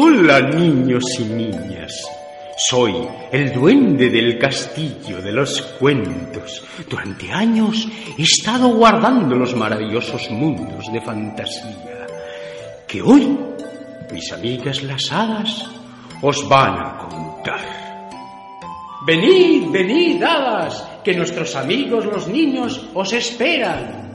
Hola 0.00 0.40
niños 0.40 1.02
y 1.18 1.24
niñas. 1.24 2.08
Soy 2.56 2.94
el 3.32 3.52
duende 3.52 4.08
del 4.08 4.38
castillo 4.38 5.20
de 5.20 5.32
los 5.32 5.60
cuentos. 5.60 6.62
Durante 6.88 7.32
años 7.32 7.88
he 8.16 8.22
estado 8.22 8.68
guardando 8.68 9.34
los 9.34 9.56
maravillosos 9.56 10.30
mundos 10.30 10.84
de 10.92 11.00
fantasía 11.00 12.06
que 12.86 13.02
hoy 13.02 13.36
mis 14.12 14.32
amigas 14.32 14.84
las 14.84 15.10
hadas 15.10 15.66
os 16.22 16.48
van 16.48 16.78
a 16.78 16.98
contar. 16.98 18.08
Venid, 19.04 19.68
venid, 19.72 20.22
hadas, 20.22 20.86
que 21.02 21.16
nuestros 21.16 21.56
amigos 21.56 22.04
los 22.04 22.28
niños 22.28 22.88
os 22.94 23.12
esperan. 23.12 24.12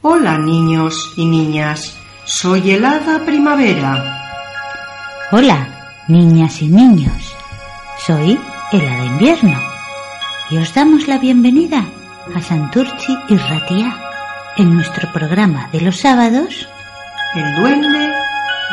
Hola 0.00 0.38
niños 0.38 1.12
y 1.16 1.26
niñas, 1.26 1.98
soy 2.24 2.70
el 2.70 2.84
hada 2.84 3.24
primavera. 3.24 4.30
Hola, 5.32 6.04
niñas 6.06 6.62
y 6.62 6.68
niños. 6.68 7.34
Soy 8.06 8.38
el 8.70 8.80
hada 8.80 9.04
invierno 9.04 9.58
y 10.50 10.58
os 10.58 10.72
damos 10.72 11.08
la 11.08 11.18
bienvenida 11.18 11.84
a 12.32 12.40
Santurci 12.40 13.12
y 13.28 13.36
Ratia 13.38 13.92
en 14.56 14.72
nuestro 14.72 15.12
programa 15.12 15.68
de 15.72 15.80
los 15.80 15.96
sábados. 15.96 16.68
El 17.34 17.56
duende 17.56 18.12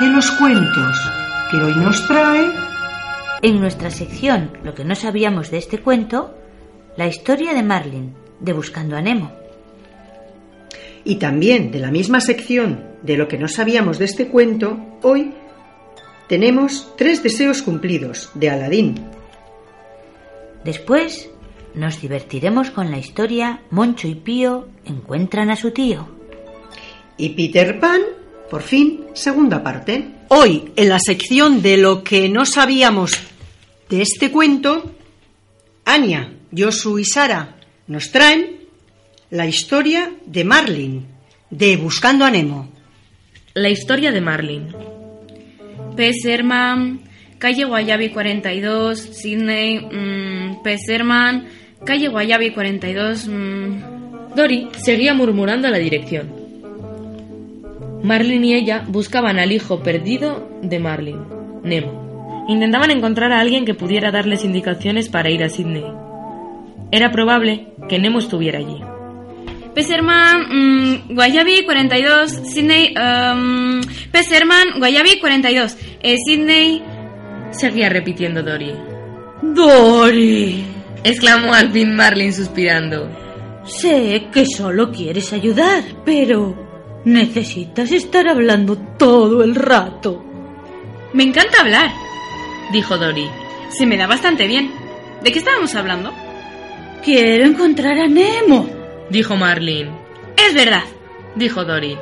de 0.01 0.07
los 0.09 0.29
cuentos 0.33 1.11
que 1.49 1.57
hoy 1.57 1.73
nos 1.73 2.07
trae 2.07 2.51
En 3.41 3.59
nuestra 3.59 3.89
sección 3.89 4.51
Lo 4.63 4.75
que 4.75 4.85
no 4.85 4.93
sabíamos 4.93 5.49
de 5.49 5.57
este 5.57 5.79
cuento, 5.79 6.37
la 6.97 7.07
historia 7.07 7.55
de 7.55 7.63
Marlin, 7.63 8.13
de 8.39 8.53
Buscando 8.53 8.95
a 8.95 9.01
Nemo. 9.01 9.44
Y 11.05 11.15
también 11.15 11.71
de 11.71 11.79
la 11.79 11.91
misma 11.91 12.19
sección 12.19 12.83
de 13.03 13.15
lo 13.15 13.27
que 13.27 13.37
no 13.37 13.47
sabíamos 13.47 13.99
de 13.99 14.05
este 14.05 14.27
cuento, 14.27 14.77
hoy 15.03 15.31
tenemos 16.27 16.93
tres 16.97 17.21
deseos 17.21 17.61
cumplidos 17.61 18.31
de 18.33 18.49
Aladín. 18.49 19.05
Después 20.63 21.29
nos 21.75 22.01
divertiremos 22.01 22.71
con 22.71 22.89
la 22.89 22.97
historia 22.97 23.61
Moncho 23.69 24.07
y 24.07 24.15
Pío 24.15 24.67
encuentran 24.85 25.51
a 25.51 25.55
su 25.55 25.71
tío. 25.71 26.09
Y 27.17 27.29
Peter 27.29 27.79
Pan, 27.79 28.01
por 28.49 28.63
fin, 28.63 29.05
segunda 29.13 29.63
parte. 29.63 30.07
Hoy, 30.29 30.71
en 30.75 30.89
la 30.89 30.99
sección 30.99 31.61
de 31.61 31.77
lo 31.77 32.03
que 32.03 32.27
no 32.29 32.45
sabíamos 32.45 33.11
de 33.89 34.01
este 34.01 34.31
cuento, 34.31 34.91
Ania, 35.85 36.33
Josu 36.55 36.97
y 36.97 37.05
Sara 37.05 37.57
nos 37.87 38.11
traen 38.11 38.54
la 39.35 39.47
historia 39.47 40.13
de 40.25 40.45
Marlin, 40.45 41.05
de 41.49 41.75
Buscando 41.75 42.23
a 42.23 42.31
Nemo. 42.31 42.69
La 43.53 43.69
historia 43.69 44.13
de 44.13 44.21
Marlin. 44.21 44.67
Pesserman, 45.97 47.01
calle 47.37 47.65
Guayabi 47.65 48.11
42, 48.11 48.97
Sydney, 48.97 49.79
mm, 49.79 50.63
Pesserman, 50.63 51.47
calle 51.85 52.07
Guayabi 52.07 52.51
42. 52.51 53.27
mm. 53.27 54.35
Dory 54.37 54.69
seguía 54.77 55.13
murmurando 55.13 55.67
la 55.67 55.79
dirección. 55.79 56.31
Marlin 58.03 58.45
y 58.45 58.53
ella 58.53 58.85
buscaban 58.87 59.37
al 59.37 59.51
hijo 59.51 59.83
perdido 59.83 60.49
de 60.61 60.79
Marlin, 60.79 61.19
Nemo. 61.61 62.45
Intentaban 62.47 62.91
encontrar 62.91 63.33
a 63.33 63.41
alguien 63.41 63.65
que 63.65 63.73
pudiera 63.73 64.11
darles 64.11 64.45
indicaciones 64.45 65.09
para 65.09 65.29
ir 65.29 65.43
a 65.43 65.49
Sydney. 65.49 65.83
Era 66.91 67.11
probable 67.11 67.67
que 67.89 67.99
Nemo 67.99 68.19
estuviera 68.19 68.59
allí. 68.59 68.94
Pesserman, 69.75 70.47
mm, 70.49 71.13
Guayabi 71.13 71.65
42, 71.65 72.31
Sydney, 72.45 72.93
um, 72.95 73.81
Pesserman, 74.09 74.79
Guayabi 74.79 75.19
42, 75.19 75.77
eh, 76.01 76.15
Sydney... 76.25 76.81
Seguía 77.51 77.89
repitiendo 77.89 78.41
Dory. 78.41 78.73
¡Dory! 79.41 80.63
Exclamó 81.03 81.53
al 81.53 81.71
fin 81.71 81.93
Marlin 81.93 82.33
suspirando. 82.33 83.09
Sé 83.65 84.27
que 84.31 84.45
solo 84.45 84.91
quieres 84.91 85.33
ayudar, 85.33 85.83
pero 86.05 87.01
necesitas 87.03 87.91
estar 87.91 88.29
hablando 88.29 88.77
todo 88.97 89.43
el 89.43 89.55
rato. 89.55 90.23
Me 91.13 91.23
encanta 91.23 91.61
hablar, 91.61 91.91
dijo 92.71 92.97
Dory. 92.97 93.27
Se 93.77 93.85
me 93.85 93.97
da 93.97 94.07
bastante 94.07 94.47
bien. 94.47 94.71
¿De 95.21 95.33
qué 95.33 95.39
estábamos 95.39 95.75
hablando? 95.75 96.13
Quiero 97.03 97.45
encontrar 97.45 97.99
a 97.99 98.07
Nemo. 98.07 98.74
Dijo 99.09 99.35
Marlin. 99.35 99.89
Es 100.37 100.53
verdad, 100.53 100.83
dijo 101.35 101.63
Dory. 101.63 101.97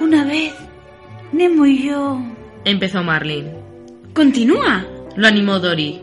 Una 0.00 0.24
vez, 0.24 0.52
Nemo 1.32 1.66
y 1.66 1.88
yo... 1.88 2.20
Empezó 2.64 3.02
Marlin. 3.02 3.48
Continúa, 4.12 4.84
lo 5.16 5.26
animó 5.26 5.58
Dory. 5.58 6.00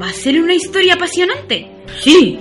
Va 0.00 0.08
a 0.08 0.12
ser 0.12 0.40
una 0.40 0.54
historia 0.54 0.94
apasionante. 0.94 1.68
Sí, 2.00 2.38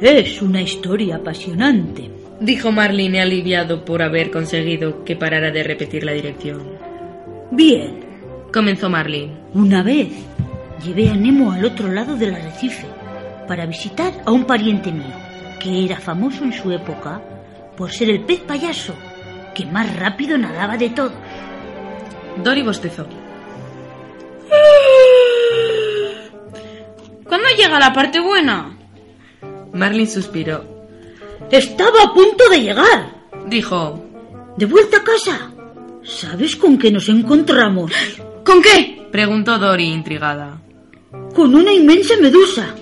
es 0.00 0.40
una 0.42 0.62
historia 0.62 1.16
apasionante. 1.16 2.10
Dijo 2.40 2.72
Marlin 2.72 3.16
aliviado 3.16 3.84
por 3.84 4.02
haber 4.02 4.30
conseguido 4.30 5.04
que 5.04 5.16
parara 5.16 5.50
de 5.50 5.62
repetir 5.62 6.04
la 6.04 6.12
dirección. 6.12 6.62
Bien, 7.50 8.12
Comenzó 8.52 8.90
Marlin. 8.90 9.32
una 9.54 9.82
vez 9.82 10.08
llevé 10.84 11.08
a 11.08 11.14
Nemo 11.14 11.52
al 11.52 11.64
otro 11.64 11.88
lado 11.90 12.16
del 12.16 12.34
arrecife 12.34 12.86
para 13.48 13.64
visitar 13.64 14.12
a 14.26 14.30
un 14.30 14.44
pariente 14.44 14.92
mío, 14.92 15.14
que 15.62 15.84
era 15.84 16.00
famoso 16.00 16.42
en 16.42 16.52
su 16.52 16.72
época 16.72 17.22
por 17.76 17.92
ser 17.92 18.10
el 18.10 18.24
pez 18.24 18.40
payaso 18.40 18.94
que 19.54 19.64
más 19.66 19.94
rápido 19.96 20.36
nadaba 20.36 20.76
de 20.76 20.90
todos. 20.90 21.12
Dory 22.42 22.62
bostezó. 22.62 23.06
¿Cuándo 27.28 27.48
llega 27.56 27.78
la 27.78 27.92
parte 27.92 28.18
buena? 28.20 28.76
Marlin 29.72 30.08
suspiró. 30.08 30.64
Estaba 31.50 32.02
a 32.04 32.12
punto 32.12 32.48
de 32.50 32.60
llegar. 32.60 33.12
Dijo. 33.46 34.02
De 34.56 34.66
vuelta 34.66 34.98
a 34.98 35.04
casa. 35.04 35.50
¿Sabes 36.02 36.56
con 36.56 36.76
qué 36.76 36.90
nos 36.90 37.08
encontramos? 37.08 37.92
¿Con 38.44 38.60
qué? 38.60 39.08
Preguntó 39.12 39.58
Dory 39.58 39.84
intrigada. 39.84 40.60
Con 41.34 41.54
una 41.54 41.72
inmensa 41.72 42.14
medusa. 42.20 42.74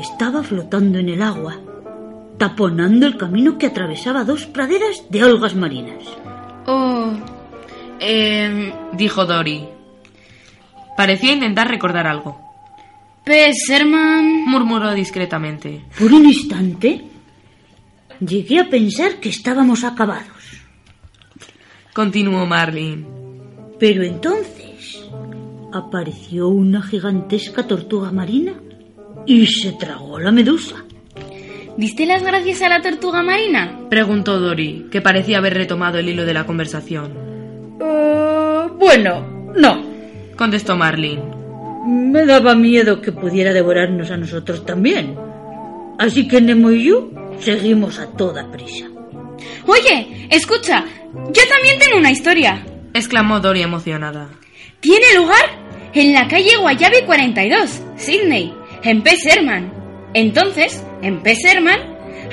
Estaba 0.00 0.42
flotando 0.42 0.98
en 0.98 1.08
el 1.08 1.22
agua, 1.22 1.58
taponando 2.38 3.06
el 3.06 3.16
camino 3.16 3.58
que 3.58 3.66
atravesaba 3.66 4.24
dos 4.24 4.46
praderas 4.46 5.04
de 5.10 5.22
algas 5.22 5.54
marinas. 5.54 6.04
Oh. 6.66 7.12
Eh, 8.00 8.72
dijo 8.92 9.24
Dory. 9.24 9.64
Parecía 10.96 11.32
intentar 11.32 11.68
recordar 11.68 12.06
algo. 12.06 12.40
Pesserman. 13.24 14.44
murmuró 14.44 14.92
discretamente. 14.92 15.84
Por 15.98 16.12
un 16.12 16.26
instante, 16.26 17.04
llegué 18.20 18.60
a 18.60 18.68
pensar 18.68 19.16
que 19.16 19.30
estábamos 19.30 19.82
acabados. 19.84 20.62
Continuó 21.94 22.46
Marlin. 22.46 23.06
Pero 23.78 24.02
entonces 24.02 25.04
apareció 25.72 26.48
una 26.48 26.82
gigantesca 26.82 27.66
tortuga 27.66 28.12
marina 28.12 28.54
y 29.26 29.46
se 29.46 29.72
tragó 29.72 30.18
a 30.18 30.22
la 30.22 30.30
medusa. 30.30 30.83
¿Diste 31.76 32.06
las 32.06 32.22
gracias 32.22 32.62
a 32.62 32.68
la 32.68 32.82
tortuga 32.82 33.22
marina? 33.22 33.80
Preguntó 33.90 34.38
Dory, 34.38 34.86
que 34.92 35.00
parecía 35.00 35.38
haber 35.38 35.54
retomado 35.54 35.98
el 35.98 36.08
hilo 36.08 36.24
de 36.24 36.34
la 36.34 36.46
conversación. 36.46 37.12
Eh, 37.80 38.68
bueno, 38.78 39.52
no. 39.56 39.82
Contestó 40.36 40.76
Marlin. 40.76 41.20
Me 41.86 42.24
daba 42.26 42.54
miedo 42.54 43.00
que 43.00 43.12
pudiera 43.12 43.52
devorarnos 43.52 44.10
a 44.10 44.16
nosotros 44.16 44.64
también. 44.64 45.16
Así 45.98 46.28
que 46.28 46.40
Nemo 46.40 46.70
y 46.70 46.84
yo 46.84 47.10
seguimos 47.40 47.98
a 47.98 48.06
toda 48.12 48.50
prisa. 48.50 48.86
Oye, 49.66 50.28
escucha, 50.30 50.84
yo 51.14 51.42
también 51.48 51.78
tengo 51.78 51.98
una 51.98 52.10
historia. 52.10 52.64
Exclamó 52.94 53.40
Dory 53.40 53.62
emocionada. 53.62 54.28
Tiene 54.80 55.06
lugar 55.16 55.44
en 55.92 56.12
la 56.12 56.28
calle 56.28 56.56
Guayabe 56.60 57.04
42, 57.04 57.82
Sydney, 57.96 58.54
en 58.82 59.02
P. 59.02 59.16
Sherman. 59.16 59.72
Entonces, 60.14 60.84
en 61.04 61.22
P. 61.22 61.34
Sherman, 61.34 61.80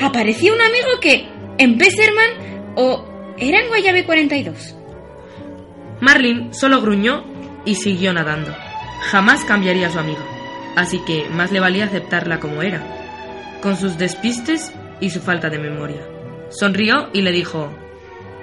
apareció 0.02 0.54
un 0.54 0.62
amigo 0.62 0.88
que, 1.02 1.28
en 1.58 1.78
P. 1.78 1.90
Sherman, 1.90 2.74
o 2.76 3.06
era 3.38 3.60
en 3.60 3.68
Guayabe 3.68 4.06
42. 4.06 4.76
Marlin 6.00 6.54
solo 6.54 6.82
gruñó 6.82 7.24
y 7.66 7.76
siguió 7.76 8.14
nadando. 8.14 8.56
Jamás 9.12 9.44
cambiaría 9.44 9.88
a 9.88 9.92
su 9.92 10.00
amiga, 10.00 10.24
así 10.76 11.00
que 11.06 11.28
más 11.30 11.52
le 11.52 11.60
valía 11.60 11.86
aceptarla 11.86 12.40
como 12.40 12.62
era, 12.62 12.82
con 13.62 13.76
sus 13.76 13.98
despistes 13.98 14.72
y 15.00 15.10
su 15.10 15.20
falta 15.20 15.50
de 15.50 15.60
memoria. 15.60 16.02
Sonrió 16.50 17.10
y 17.14 17.22
le 17.22 17.32
dijo, 17.32 17.70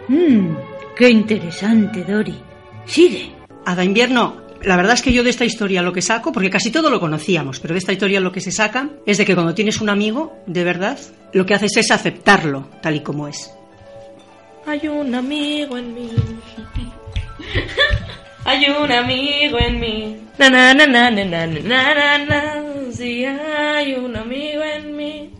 Mmm, 0.08 0.54
qué 0.96 1.08
interesante, 1.10 2.04
Dory. 2.04 2.38
Sigue. 2.84 3.34
Ada 3.64 3.84
Invierno, 3.84 4.47
la 4.62 4.76
verdad 4.76 4.94
es 4.94 5.02
que 5.02 5.12
yo 5.12 5.22
de 5.22 5.30
esta 5.30 5.44
historia 5.44 5.82
lo 5.82 5.92
que 5.92 6.02
saco, 6.02 6.32
porque 6.32 6.50
casi 6.50 6.70
todo 6.70 6.90
lo 6.90 7.00
conocíamos, 7.00 7.60
pero 7.60 7.74
de 7.74 7.78
esta 7.78 7.92
historia 7.92 8.20
lo 8.20 8.32
que 8.32 8.40
se 8.40 8.50
saca 8.52 8.90
es 9.06 9.18
de 9.18 9.24
que 9.24 9.34
cuando 9.34 9.54
tienes 9.54 9.80
un 9.80 9.88
amigo, 9.88 10.36
de 10.46 10.64
verdad, 10.64 10.98
lo 11.32 11.46
que 11.46 11.54
haces 11.54 11.76
es 11.76 11.90
aceptarlo 11.90 12.68
tal 12.82 12.96
y 12.96 13.00
como 13.00 13.28
es. 13.28 13.52
Hay 14.66 14.86
un 14.88 15.14
amigo 15.14 15.78
en 15.78 15.94
mí. 15.94 16.10
Hay 18.44 18.66
un 18.70 18.90
amigo 18.90 19.58
en 19.58 19.80
mí. 19.80 20.16
Na 20.38 20.48
na 20.50 20.74
na 20.74 20.86
na 20.86 21.10
na 21.10 21.24
na 21.24 21.46
na 21.46 21.94
na 21.94 22.18
na. 22.18 22.62
Sí, 22.92 23.24
hay 23.24 23.94
un 23.94 24.16
amigo 24.16 24.62
en 24.62 24.96
mí. 24.96 25.30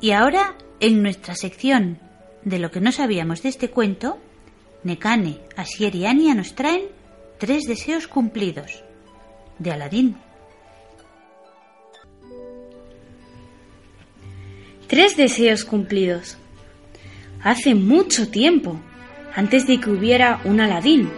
Y 0.00 0.12
ahora, 0.12 0.54
en 0.80 1.02
nuestra 1.02 1.34
sección 1.34 1.98
de 2.42 2.58
lo 2.58 2.70
que 2.70 2.80
no 2.80 2.90
sabíamos 2.90 3.42
de 3.42 3.50
este 3.50 3.68
cuento, 3.68 4.18
Nekane, 4.82 5.40
Asier 5.56 5.94
y 5.94 6.06
Ania 6.06 6.34
nos 6.34 6.54
traen 6.54 6.84
tres 7.38 7.64
deseos 7.64 8.06
cumplidos 8.06 8.82
de 9.58 9.72
Aladín. 9.72 10.16
Tres 14.86 15.16
deseos 15.16 15.64
cumplidos. 15.64 16.38
Hace 17.42 17.74
mucho 17.74 18.28
tiempo, 18.30 18.80
antes 19.36 19.66
de 19.66 19.80
que 19.80 19.90
hubiera 19.90 20.40
un 20.44 20.60
Aladín, 20.60 21.10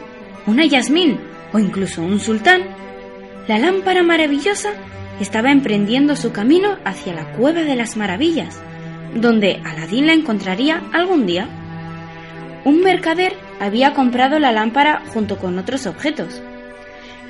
una 0.46 0.66
Yasmín 0.66 1.18
o 1.52 1.58
incluso 1.60 2.02
un 2.02 2.18
sultán, 2.18 2.62
la 3.46 3.58
lámpara 3.58 4.02
maravillosa 4.02 4.72
estaba 5.20 5.52
emprendiendo 5.52 6.16
su 6.16 6.32
camino 6.32 6.78
hacia 6.84 7.14
la 7.14 7.32
cueva 7.32 7.62
de 7.62 7.76
las 7.76 7.96
maravillas, 7.96 8.60
donde 9.14 9.60
Aladín 9.64 10.06
la 10.06 10.14
encontraría 10.14 10.82
algún 10.92 11.26
día. 11.26 11.48
Un 12.64 12.80
mercader 12.80 13.34
había 13.60 13.94
comprado 13.94 14.38
la 14.38 14.52
lámpara 14.52 15.02
junto 15.12 15.38
con 15.38 15.58
otros 15.58 15.86
objetos. 15.86 16.40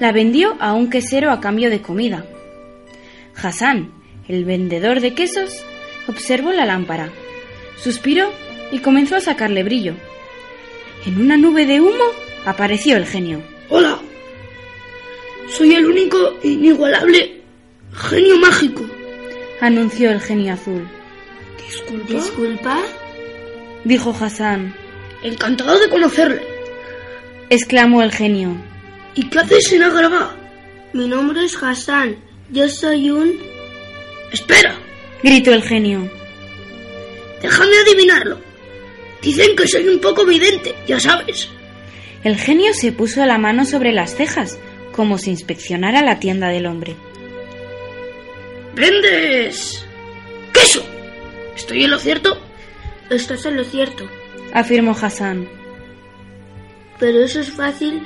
La 0.00 0.12
vendió 0.12 0.56
a 0.60 0.72
un 0.72 0.90
quesero 0.90 1.30
a 1.30 1.40
cambio 1.40 1.70
de 1.70 1.82
comida. 1.82 2.24
Hassan, 3.40 3.92
el 4.28 4.44
vendedor 4.44 5.00
de 5.00 5.14
quesos, 5.14 5.64
observó 6.08 6.52
la 6.52 6.66
lámpara, 6.66 7.10
suspiró 7.76 8.30
y 8.70 8.78
comenzó 8.78 9.16
a 9.16 9.20
sacarle 9.20 9.62
brillo. 9.62 9.94
En 11.06 11.20
una 11.20 11.36
nube 11.36 11.66
de 11.66 11.80
humo 11.80 12.04
apareció 12.44 12.96
el 12.96 13.06
genio. 13.06 13.42
Hola, 13.68 13.98
soy 15.48 15.74
el 15.74 15.86
único 15.86 16.38
e 16.42 16.48
inigualable 16.48 17.40
genio 17.92 18.36
mágico. 18.38 18.84
Anunció 19.60 20.10
el 20.10 20.20
genio 20.20 20.54
azul. 20.54 20.88
Disculpa. 21.66 22.12
¿Disculpa? 22.12 22.78
Dijo 23.84 24.14
Hassan. 24.18 24.74
Encantado 25.22 25.78
de 25.78 25.88
conocerle. 25.88 26.42
Exclamó 27.50 28.02
el 28.02 28.12
genio. 28.12 28.56
¿Y 29.14 29.28
qué 29.28 29.38
haces 29.40 29.72
en 29.72 29.82
Agrabá? 29.82 30.34
Mi 30.92 31.06
nombre 31.08 31.44
es 31.44 31.56
Hassan. 31.60 32.16
Yo 32.50 32.68
soy 32.68 33.10
un... 33.10 33.38
Espera, 34.32 34.74
Gritó 35.22 35.52
el 35.52 35.62
genio. 35.62 36.10
déjame 37.42 37.76
adivinarlo. 37.86 38.38
Dicen 39.20 39.54
que 39.54 39.68
soy 39.68 39.86
un 39.88 40.00
poco 40.00 40.24
vidente, 40.24 40.74
ya 40.86 40.98
sabes. 40.98 41.48
El 42.24 42.36
genio 42.36 42.72
se 42.74 42.92
puso 42.92 43.24
la 43.26 43.38
mano 43.38 43.64
sobre 43.64 43.92
las 43.92 44.14
cejas, 44.16 44.58
como 44.92 45.18
si 45.18 45.30
inspeccionara 45.30 46.02
la 46.02 46.18
tienda 46.18 46.48
del 46.48 46.66
hombre. 46.66 46.96
¿Vendes 48.74 49.84
queso? 50.52 50.84
¿Estoy 51.56 51.84
en 51.84 51.90
lo 51.90 51.98
cierto? 51.98 52.38
Estás 53.10 53.44
en 53.46 53.56
lo 53.56 53.64
cierto. 53.64 54.08
Afirmó 54.52 54.92
Hassan. 54.92 55.48
Pero 56.98 57.20
eso 57.20 57.40
es 57.40 57.50
fácil 57.50 58.02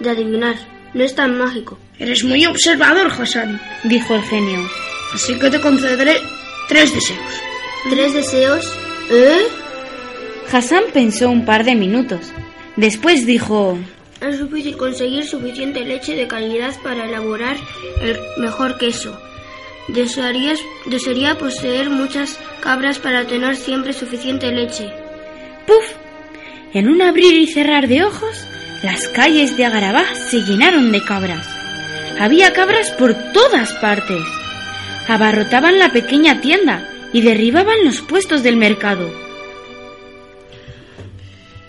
de 0.00 0.10
adivinar. 0.10 0.56
No 0.94 1.04
es 1.04 1.14
tan 1.14 1.38
mágico. 1.38 1.78
Eres 1.98 2.24
muy 2.24 2.44
observador, 2.46 3.08
Hassan. 3.08 3.60
Dijo 3.84 4.14
el 4.14 4.22
genio. 4.22 4.60
Así 5.14 5.38
que 5.38 5.50
te 5.50 5.60
concederé 5.60 6.16
tres 6.68 6.94
deseos. 6.94 7.42
¿Tres 7.90 8.14
deseos? 8.14 8.78
¿Eh? 9.10 9.42
Hassan 10.50 10.84
pensó 10.92 11.30
un 11.30 11.44
par 11.44 11.64
de 11.64 11.74
minutos. 11.74 12.32
Después 12.76 13.26
dijo... 13.26 13.78
Es 14.20 14.38
difícil 14.38 14.76
conseguir 14.76 15.24
suficiente 15.24 15.80
leche 15.80 16.14
de 16.14 16.28
calidad 16.28 16.74
para 16.82 17.06
elaborar 17.06 17.56
el 18.00 18.18
mejor 18.38 18.78
queso. 18.78 19.18
Desearías, 19.88 20.60
desearía 20.86 21.36
poseer 21.38 21.90
muchas 21.90 22.38
cabras 22.60 22.98
para 22.98 23.26
tener 23.26 23.56
siempre 23.56 23.92
suficiente 23.92 24.52
leche. 24.52 24.92
¡Puf! 25.66 25.84
En 26.72 26.88
un 26.88 27.02
abrir 27.02 27.34
y 27.34 27.46
cerrar 27.46 27.88
de 27.88 28.04
ojos, 28.04 28.46
las 28.82 29.08
calles 29.08 29.56
de 29.56 29.64
Agarabá 29.64 30.04
se 30.30 30.40
llenaron 30.42 30.92
de 30.92 31.04
cabras. 31.04 31.46
Había 32.18 32.52
cabras 32.52 32.90
por 32.92 33.14
todas 33.32 33.72
partes. 33.74 34.22
Abarrotaban 35.08 35.78
la 35.78 35.90
pequeña 35.90 36.40
tienda 36.40 36.88
y 37.12 37.20
derribaban 37.20 37.84
los 37.84 38.00
puestos 38.00 38.42
del 38.42 38.56
mercado. 38.56 39.12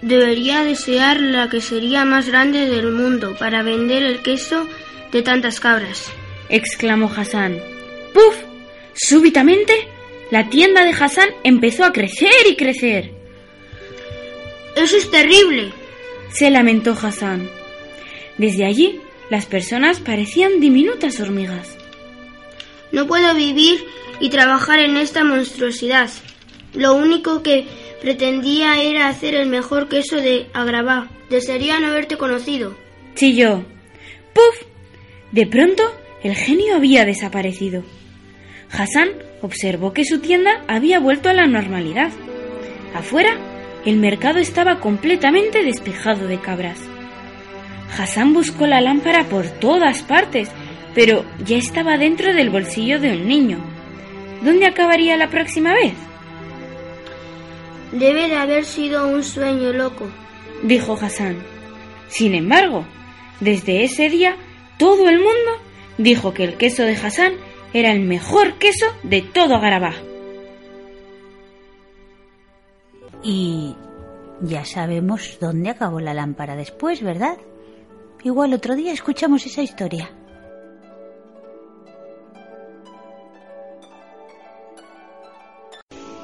Debería 0.01 0.63
desear 0.63 1.19
la 1.19 1.49
que 1.49 1.61
sería 1.61 2.05
más 2.05 2.27
grande 2.27 2.67
del 2.67 2.91
mundo 2.91 3.35
para 3.39 3.63
vender 3.63 4.03
el 4.03 4.21
queso 4.21 4.67
de 5.11 5.21
tantas 5.21 5.59
cabras. 5.59 6.11
exclamó 6.49 7.11
Hassan. 7.15 7.72
¡Puf! 8.13 8.35
Súbitamente, 8.93 9.73
la 10.31 10.49
tienda 10.49 10.85
de 10.85 10.91
Hassan 10.91 11.29
empezó 11.43 11.83
a 11.83 11.91
crecer 11.91 12.47
y 12.47 12.55
crecer. 12.55 13.11
¡Eso 14.75 14.97
es 14.97 15.09
terrible! 15.11 15.71
Se 16.31 16.49
lamentó 16.49 16.93
Hassan. 16.99 17.49
Desde 18.37 18.65
allí, 18.65 18.99
las 19.29 19.45
personas 19.45 19.99
parecían 19.99 20.59
diminutas 20.59 21.19
hormigas. 21.19 21.77
No 22.91 23.07
puedo 23.07 23.33
vivir 23.35 23.83
y 24.19 24.29
trabajar 24.29 24.79
en 24.79 24.97
esta 24.97 25.23
monstruosidad. 25.23 26.09
Lo 26.73 26.93
único 26.93 27.43
que 27.43 27.65
pretendía 28.01 28.81
era 28.81 29.07
hacer 29.07 29.35
el 29.35 29.47
mejor 29.47 29.89
queso 29.89 30.17
de 30.17 30.47
Agrabá. 30.53 31.09
Desearía 31.29 31.79
no 31.79 31.87
haberte 31.87 32.17
conocido. 32.17 32.75
Chilló. 33.15 33.63
¡Puf! 34.33 34.67
De 35.31 35.47
pronto, 35.47 35.83
el 36.23 36.35
genio 36.35 36.75
había 36.75 37.05
desaparecido. 37.05 37.83
Hassan 38.75 39.09
observó 39.41 39.93
que 39.93 40.03
su 40.03 40.19
tienda 40.19 40.63
había 40.67 40.99
vuelto 40.99 41.29
a 41.29 41.33
la 41.33 41.45
normalidad. 41.45 42.11
Afuera, 42.95 43.37
el 43.85 43.97
mercado 43.97 44.39
estaba 44.39 44.79
completamente 44.79 45.63
despejado 45.63 46.27
de 46.27 46.39
cabras. 46.39 46.79
Hassan 47.95 48.33
buscó 48.33 48.65
la 48.65 48.81
lámpara 48.81 49.25
por 49.25 49.47
todas 49.47 50.01
partes, 50.01 50.49
pero 50.95 51.23
ya 51.45 51.57
estaba 51.57 51.97
dentro 51.97 52.33
del 52.33 52.49
bolsillo 52.49 52.99
de 52.99 53.11
un 53.11 53.27
niño. 53.27 53.59
¿Dónde 54.41 54.65
acabaría 54.65 55.17
la 55.17 55.29
próxima 55.29 55.73
vez? 55.73 55.93
Debe 57.91 58.27
de 58.27 58.35
haber 58.35 58.65
sido 58.65 59.07
un 59.07 59.23
sueño 59.23 59.71
loco. 59.71 60.09
dijo 60.63 60.97
Hassan. 60.99 61.37
Sin 62.07 62.33
embargo, 62.33 62.85
desde 63.39 63.83
ese 63.83 64.09
día 64.09 64.35
todo 64.77 65.09
el 65.09 65.17
mundo 65.17 65.61
dijo 65.99 66.33
que 66.33 66.43
el 66.43 66.55
queso 66.55 66.83
de 66.83 66.95
Hassan 66.95 67.33
era 67.73 67.91
el 67.91 68.01
mejor 68.01 68.59
queso 68.59 68.85
de 69.01 69.21
todo 69.21 69.59
Garabá. 69.59 69.93
Y 73.23 73.75
ya 74.41 74.63
sabemos 74.63 75.37
dónde 75.39 75.69
acabó 75.69 75.99
la 75.99 76.13
lámpara 76.13 76.55
después, 76.55 77.01
¿verdad? 77.01 77.37
Igual 78.23 78.53
otro 78.53 78.75
día 78.75 78.93
escuchamos 78.93 79.45
esa 79.45 79.61
historia. 79.61 80.11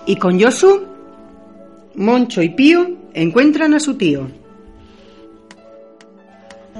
Y 0.05 0.15
con 0.15 0.39
Yosu, 0.39 0.87
Moncho 1.95 2.41
y 2.41 2.49
Pío 2.49 2.97
encuentran 3.13 3.73
a 3.73 3.79
su 3.79 3.95
tío. 3.95 4.29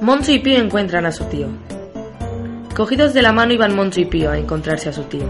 Moncho 0.02 0.32
y 0.32 0.40
Pío 0.40 0.60
encuentran 0.60 1.06
a 1.06 1.12
su 1.12 1.26
tío. 1.26 1.48
Cogidos 2.76 3.14
de 3.14 3.22
la 3.22 3.34
mano 3.34 3.54
iban 3.54 3.76
Moncho 3.76 4.00
y 4.00 4.06
Pío 4.06 4.32
a 4.32 4.38
encontrarse 4.38 4.90
a 4.90 4.94
su 4.94 5.04
tío. 5.04 5.26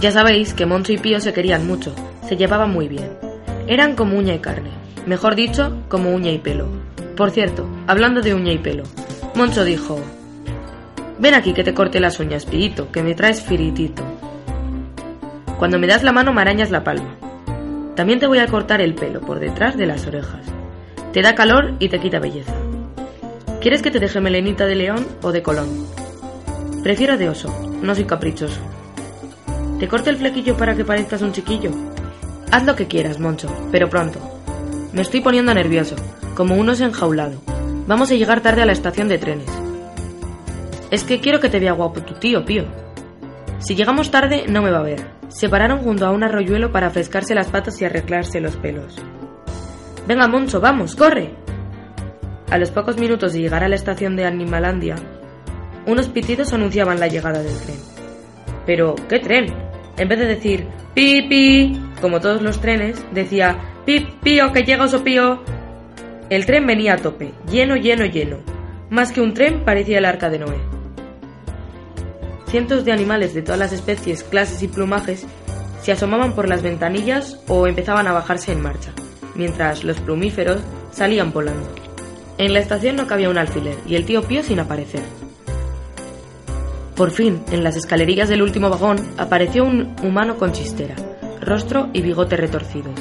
Ya 0.00 0.10
sabéis 0.12 0.54
que 0.54 0.66
Moncho 0.66 0.92
y 0.92 0.98
Pío 0.98 1.20
se 1.20 1.32
querían 1.32 1.66
mucho, 1.66 1.94
se 2.28 2.36
llevaban 2.36 2.70
muy 2.70 2.86
bien. 2.86 3.10
Eran 3.66 3.96
como 3.96 4.16
uña 4.16 4.34
y 4.34 4.38
carne, 4.38 4.70
mejor 5.06 5.34
dicho, 5.34 5.76
como 5.88 6.14
uña 6.14 6.30
y 6.30 6.38
pelo. 6.38 6.68
Por 7.16 7.30
cierto, 7.30 7.66
hablando 7.86 8.20
de 8.20 8.34
uña 8.34 8.52
y 8.52 8.58
pelo, 8.58 8.84
Moncho 9.34 9.64
dijo, 9.64 9.98
Ven 11.18 11.34
aquí 11.34 11.54
que 11.54 11.64
te 11.64 11.74
corte 11.74 11.98
las 11.98 12.20
uñas, 12.20 12.44
Píito, 12.44 12.92
que 12.92 13.02
me 13.02 13.14
traes 13.14 13.42
firitito. 13.42 14.04
Cuando 15.58 15.78
me 15.78 15.86
das 15.86 16.02
la 16.02 16.12
mano 16.12 16.34
me 16.34 16.42
arañas 16.42 16.70
la 16.70 16.84
palma. 16.84 17.16
También 17.94 18.20
te 18.20 18.26
voy 18.26 18.38
a 18.38 18.46
cortar 18.46 18.82
el 18.82 18.94
pelo 18.94 19.22
por 19.22 19.40
detrás 19.40 19.76
de 19.78 19.86
las 19.86 20.06
orejas. 20.06 20.46
Te 21.12 21.22
da 21.22 21.34
calor 21.34 21.72
y 21.78 21.88
te 21.88 21.98
quita 21.98 22.18
belleza. 22.18 22.52
¿Quieres 23.66 23.82
que 23.82 23.90
te 23.90 23.98
deje 23.98 24.20
melenita 24.20 24.64
de 24.64 24.76
león 24.76 25.04
o 25.22 25.32
de 25.32 25.42
colón? 25.42 25.88
Prefiero 26.84 27.18
de 27.18 27.28
oso, 27.28 27.52
no 27.82 27.96
soy 27.96 28.04
caprichoso. 28.04 28.60
¿Te 29.80 29.88
corte 29.88 30.08
el 30.10 30.18
flequillo 30.18 30.56
para 30.56 30.76
que 30.76 30.84
parezcas 30.84 31.20
un 31.20 31.32
chiquillo? 31.32 31.72
Haz 32.52 32.64
lo 32.64 32.76
que 32.76 32.86
quieras, 32.86 33.18
Moncho, 33.18 33.48
pero 33.72 33.90
pronto. 33.90 34.20
Me 34.92 35.02
estoy 35.02 35.20
poniendo 35.20 35.52
nervioso, 35.52 35.96
como 36.36 36.54
un 36.54 36.68
oso 36.68 36.84
enjaulado. 36.84 37.42
Vamos 37.88 38.12
a 38.12 38.14
llegar 38.14 38.40
tarde 38.40 38.62
a 38.62 38.66
la 38.66 38.72
estación 38.72 39.08
de 39.08 39.18
trenes. 39.18 39.50
Es 40.92 41.02
que 41.02 41.18
quiero 41.18 41.40
que 41.40 41.48
te 41.48 41.58
vea 41.58 41.72
guapo 41.72 42.02
tu 42.02 42.14
tío, 42.14 42.44
Pío. 42.44 42.66
Si 43.58 43.74
llegamos 43.74 44.12
tarde, 44.12 44.44
no 44.48 44.62
me 44.62 44.70
va 44.70 44.78
a 44.78 44.82
ver. 44.82 45.08
Se 45.26 45.48
pararon 45.48 45.80
junto 45.80 46.06
a 46.06 46.12
un 46.12 46.22
arroyuelo 46.22 46.70
para 46.70 46.90
frescarse 46.90 47.34
las 47.34 47.48
patas 47.48 47.82
y 47.82 47.84
arreglarse 47.84 48.40
los 48.40 48.54
pelos. 48.54 48.94
Venga, 50.06 50.28
Moncho, 50.28 50.60
vamos, 50.60 50.94
corre. 50.94 51.45
A 52.50 52.58
los 52.58 52.70
pocos 52.70 52.96
minutos 52.96 53.32
de 53.32 53.40
llegar 53.40 53.64
a 53.64 53.68
la 53.68 53.74
estación 53.74 54.14
de 54.14 54.24
Animalandia, 54.24 54.94
unos 55.86 56.08
pitidos 56.08 56.52
anunciaban 56.52 57.00
la 57.00 57.08
llegada 57.08 57.42
del 57.42 57.58
tren. 57.58 57.78
Pero, 58.64 58.94
¿qué 59.08 59.18
tren? 59.18 59.46
En 59.96 60.08
vez 60.08 60.18
de 60.18 60.26
decir 60.26 60.66
pi 60.94 61.22
pi, 61.22 61.80
como 62.00 62.20
todos 62.20 62.42
los 62.42 62.60
trenes, 62.60 63.04
decía 63.12 63.56
pi 63.84 64.06
pío 64.22 64.52
que 64.52 64.62
llega 64.62 64.84
oso 64.84 65.02
pío. 65.02 65.42
El 66.30 66.46
tren 66.46 66.66
venía 66.66 66.94
a 66.94 66.98
tope, 66.98 67.32
lleno, 67.50 67.76
lleno, 67.76 68.04
lleno. 68.04 68.38
Más 68.90 69.12
que 69.12 69.20
un 69.20 69.34
tren 69.34 69.64
parecía 69.64 69.98
el 69.98 70.04
arca 70.04 70.30
de 70.30 70.38
Noé. 70.38 70.58
Cientos 72.48 72.84
de 72.84 72.92
animales 72.92 73.34
de 73.34 73.42
todas 73.42 73.58
las 73.58 73.72
especies, 73.72 74.22
clases 74.22 74.62
y 74.62 74.68
plumajes 74.68 75.26
se 75.82 75.92
asomaban 75.92 76.32
por 76.32 76.48
las 76.48 76.62
ventanillas 76.62 77.40
o 77.48 77.66
empezaban 77.66 78.06
a 78.06 78.12
bajarse 78.12 78.52
en 78.52 78.60
marcha, 78.60 78.92
mientras 79.34 79.82
los 79.82 80.00
plumíferos 80.00 80.60
salían 80.92 81.32
volando. 81.32 81.85
En 82.38 82.52
la 82.52 82.58
estación 82.58 82.96
no 82.96 83.06
cabía 83.06 83.30
un 83.30 83.38
alfiler 83.38 83.76
y 83.86 83.94
el 83.94 84.04
tío 84.04 84.22
Pío 84.22 84.42
sin 84.42 84.60
aparecer. 84.60 85.02
Por 86.94 87.10
fin, 87.10 87.42
en 87.50 87.64
las 87.64 87.76
escalerillas 87.76 88.28
del 88.28 88.42
último 88.42 88.70
vagón, 88.70 88.98
apareció 89.16 89.64
un 89.64 89.96
humano 90.02 90.36
con 90.36 90.52
chistera, 90.52 90.96
rostro 91.40 91.88
y 91.92 92.02
bigote 92.02 92.36
retorcidos, 92.36 92.94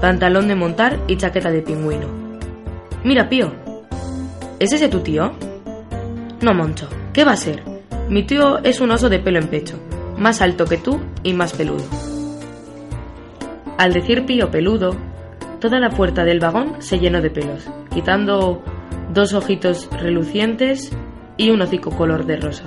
pantalón 0.00 0.48
de 0.48 0.54
montar 0.54 0.98
y 1.08 1.16
chaqueta 1.16 1.50
de 1.50 1.62
pingüino. 1.62 2.06
Mira, 3.04 3.28
Pío. 3.28 3.52
¿Es 4.58 4.72
ese 4.72 4.88
tu 4.88 5.00
tío? 5.00 5.32
No, 6.40 6.54
Moncho. 6.54 6.88
¿Qué 7.12 7.24
va 7.24 7.32
a 7.32 7.36
ser? 7.36 7.62
Mi 8.08 8.24
tío 8.24 8.58
es 8.58 8.80
un 8.80 8.90
oso 8.90 9.08
de 9.08 9.18
pelo 9.18 9.38
en 9.38 9.48
pecho, 9.48 9.78
más 10.18 10.42
alto 10.42 10.64
que 10.64 10.76
tú 10.76 11.00
y 11.22 11.32
más 11.32 11.52
peludo. 11.52 11.84
Al 13.78 13.92
decir 13.92 14.26
Pío 14.26 14.50
peludo, 14.50 14.96
toda 15.60 15.78
la 15.78 15.90
puerta 15.90 16.24
del 16.24 16.40
vagón 16.40 16.76
se 16.80 16.98
llenó 16.98 17.20
de 17.20 17.30
pelos, 17.30 17.68
quitando 17.92 18.62
dos 19.12 19.34
ojitos 19.34 19.88
relucientes 20.00 20.90
y 21.36 21.50
un 21.50 21.60
hocico 21.60 21.90
color 21.90 22.26
de 22.26 22.36
rosa. 22.36 22.64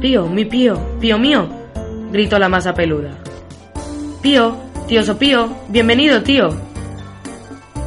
Pío, 0.00 0.26
mi 0.26 0.44
Pío, 0.44 0.98
Pío 1.00 1.18
mío, 1.18 1.48
gritó 2.10 2.38
la 2.38 2.48
masa 2.48 2.74
peluda. 2.74 3.10
Pío, 4.22 4.56
tío 4.88 5.02
Sopío, 5.02 5.50
bienvenido, 5.68 6.22
tío. 6.22 6.48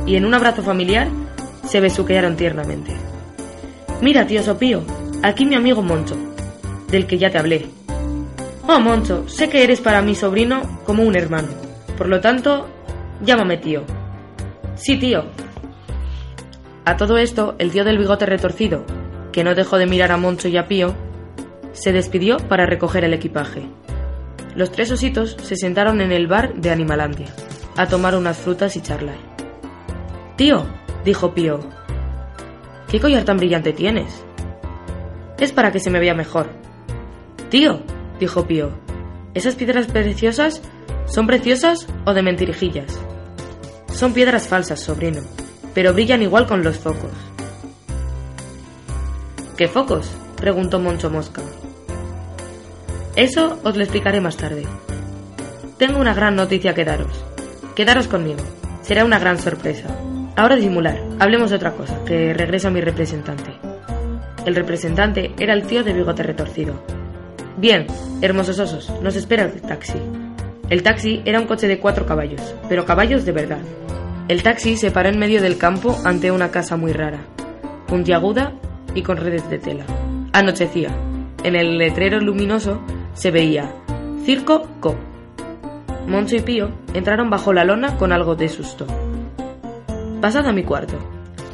Y 0.06 0.16
en 0.16 0.26
un 0.26 0.34
abrazo 0.34 0.62
familiar 0.62 1.08
se 1.66 1.82
besuquearon 1.82 2.38
tiernamente. 2.38 2.96
Mira, 4.02 4.28
tío 4.28 4.44
Sopío, 4.44 4.84
aquí 5.24 5.46
mi 5.46 5.56
amigo 5.56 5.82
Moncho, 5.82 6.16
del 6.90 7.08
que 7.08 7.18
ya 7.18 7.32
te 7.32 7.40
hablé. 7.40 7.68
Oh, 8.68 8.80
Moncho, 8.80 9.28
sé 9.28 9.50
que 9.50 9.64
eres 9.64 9.82
para 9.82 10.02
mi 10.02 10.14
sobrino 10.14 10.82
como 10.86 11.04
un 11.04 11.16
hermano. 11.16 11.48
Por 11.98 12.08
lo 12.08 12.20
tanto, 12.22 12.68
llámame 13.22 13.58
tío. 13.58 13.84
Sí, 14.76 14.98
tío. 14.98 15.26
A 16.86 16.96
todo 16.98 17.18
esto, 17.18 17.56
el 17.60 17.72
tío 17.72 17.84
del 17.84 17.98
bigote 17.98 18.26
retorcido, 18.26 18.86
que 19.32 19.44
no 19.44 19.56
dejó 19.56 19.78
de 19.78 19.88
mirar 19.88 20.12
a 20.12 20.18
Moncho 20.18 20.48
y 20.48 20.58
a 20.58 20.68
Pío, 20.68 20.96
se 21.74 21.92
despidió 21.92 22.38
para 22.38 22.66
recoger 22.66 23.04
el 23.04 23.14
equipaje. 23.14 23.64
Los 24.56 24.72
tres 24.72 24.92
ositos 24.92 25.38
se 25.42 25.56
sentaron 25.56 26.02
en 26.02 26.12
el 26.12 26.28
bar 26.28 26.56
de 26.56 26.72
Animalandia, 26.72 27.28
a 27.76 27.88
tomar 27.88 28.16
unas 28.16 28.38
frutas 28.38 28.76
y 28.76 28.82
charlar. 28.82 29.18
Tío, 30.38 30.66
dijo 31.04 31.34
Pío, 31.34 31.60
¿qué 32.90 33.00
collar 33.00 33.24
tan 33.26 33.38
brillante 33.38 33.74
tienes? 33.74 34.24
Es 35.40 35.52
para 35.52 35.72
que 35.72 35.80
se 35.80 35.92
me 35.92 36.00
vea 36.00 36.16
mejor. 36.16 36.48
Tío, 37.50 37.82
dijo 38.20 38.48
Pío, 38.48 38.72
¿esas 39.34 39.56
piedras 39.56 39.88
preciosas 39.88 40.62
son 41.08 41.26
preciosas 41.28 41.88
o 42.06 42.14
de 42.14 42.22
mentirijillas? 42.22 43.00
Son 43.94 44.14
piedras 44.14 44.48
falsas, 44.48 44.80
sobrino, 44.80 45.22
pero 45.74 45.94
brillan 45.94 46.22
igual 46.22 46.46
con 46.46 46.64
los 46.64 46.78
focos. 46.78 47.12
¿Qué 49.58 49.68
focos? 49.68 50.12
preguntó 50.36 50.80
Moncho 50.80 51.10
Mosca. 51.10 51.42
Eso 53.16 53.60
os 53.64 53.76
lo 53.76 53.84
explicaré 53.84 54.22
más 54.22 54.38
tarde. 54.38 54.68
Tengo 55.78 56.00
una 56.00 56.14
gran 56.14 56.36
noticia 56.36 56.76
que 56.76 56.86
daros. 56.86 57.26
Quedaros 57.76 58.08
conmigo. 58.08 58.42
Será 58.84 59.04
una 59.04 59.18
gran 59.18 59.40
sorpresa. 59.40 59.88
Ahora 60.36 60.56
disimular. 60.56 61.02
Hablemos 61.20 61.50
de 61.50 61.56
otra 61.56 61.72
cosa, 61.72 62.04
que 62.06 62.34
regresa 62.34 62.70
mi 62.70 62.82
representante. 62.82 63.52
El 64.46 64.56
representante 64.56 65.34
era 65.40 65.54
el 65.54 65.66
tío 65.66 65.84
de 65.84 65.94
bigote 65.94 66.22
retorcido. 66.22 66.82
Bien, 67.58 67.88
hermosos 68.22 68.60
osos, 68.60 68.92
nos 69.02 69.16
espera 69.16 69.46
el 69.46 69.62
taxi. 69.62 70.00
El 70.70 70.84
taxi 70.84 71.22
era 71.24 71.40
un 71.40 71.48
coche 71.48 71.68
de 71.68 71.80
cuatro 71.80 72.06
caballos, 72.06 72.42
pero 72.68 72.86
caballos 72.86 73.24
de 73.24 73.32
verdad. 73.32 73.62
El 74.28 74.44
taxi 74.44 74.76
se 74.76 74.92
paró 74.92 75.08
en 75.08 75.18
medio 75.18 75.42
del 75.42 75.58
campo 75.58 75.98
ante 76.04 76.30
una 76.30 76.52
casa 76.52 76.76
muy 76.76 76.92
rara, 76.92 77.22
puntiaguda 77.88 78.54
y 78.94 79.02
con 79.02 79.16
redes 79.16 79.50
de 79.50 79.60
tela. 79.60 79.86
Anochecía. 80.34 80.90
En 81.44 81.56
el 81.56 81.78
letrero 81.78 82.20
luminoso 82.20 82.82
se 83.14 83.32
veía 83.32 83.72
Circo 84.26 84.68
Co. 84.82 84.96
Moncho 86.06 86.36
y 86.36 86.42
Pío 86.42 86.72
entraron 86.94 87.30
bajo 87.30 87.54
la 87.54 87.64
lona 87.64 87.96
con 87.96 88.12
algo 88.12 88.36
de 88.36 88.50
susto. 88.50 88.86
Pasad 90.20 90.48
a 90.48 90.52
mi 90.52 90.64
cuarto, 90.64 90.98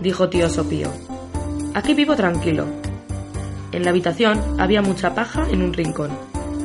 dijo 0.02 0.30
tío 0.30 0.50
Sopío. 0.50 0.90
Aquí 1.76 1.94
vivo 1.94 2.16
tranquilo. 2.16 2.66
En 3.72 3.84
la 3.84 3.92
habitación 3.92 4.40
había 4.60 4.82
mucha 4.82 5.14
paja 5.14 5.46
en 5.52 5.62
un 5.62 5.74
rincón, 5.74 6.10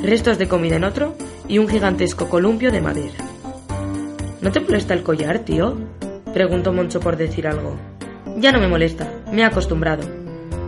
restos 0.03 0.39
de 0.39 0.49
comida 0.49 0.77
en 0.77 0.85
otro 0.85 1.15
y 1.49 1.59
un 1.59 1.69
gigantesco 1.69 2.29
columpio 2.29 2.71
de 2.71 2.81
madera. 2.81 3.25
¿No 4.41 4.53
te 4.53 4.61
molesta 4.61 4.95
el 4.95 5.03
collar, 5.03 5.41
tío? 5.41 5.77
preguntó 6.33 6.73
Moncho 6.73 7.01
por 7.01 7.17
decir 7.17 7.49
algo. 7.49 7.75
Ya 8.37 8.53
no 8.53 8.61
me 8.61 8.69
molesta, 8.69 9.11
me 9.33 9.41
he 9.41 9.45
acostumbrado. 9.45 10.07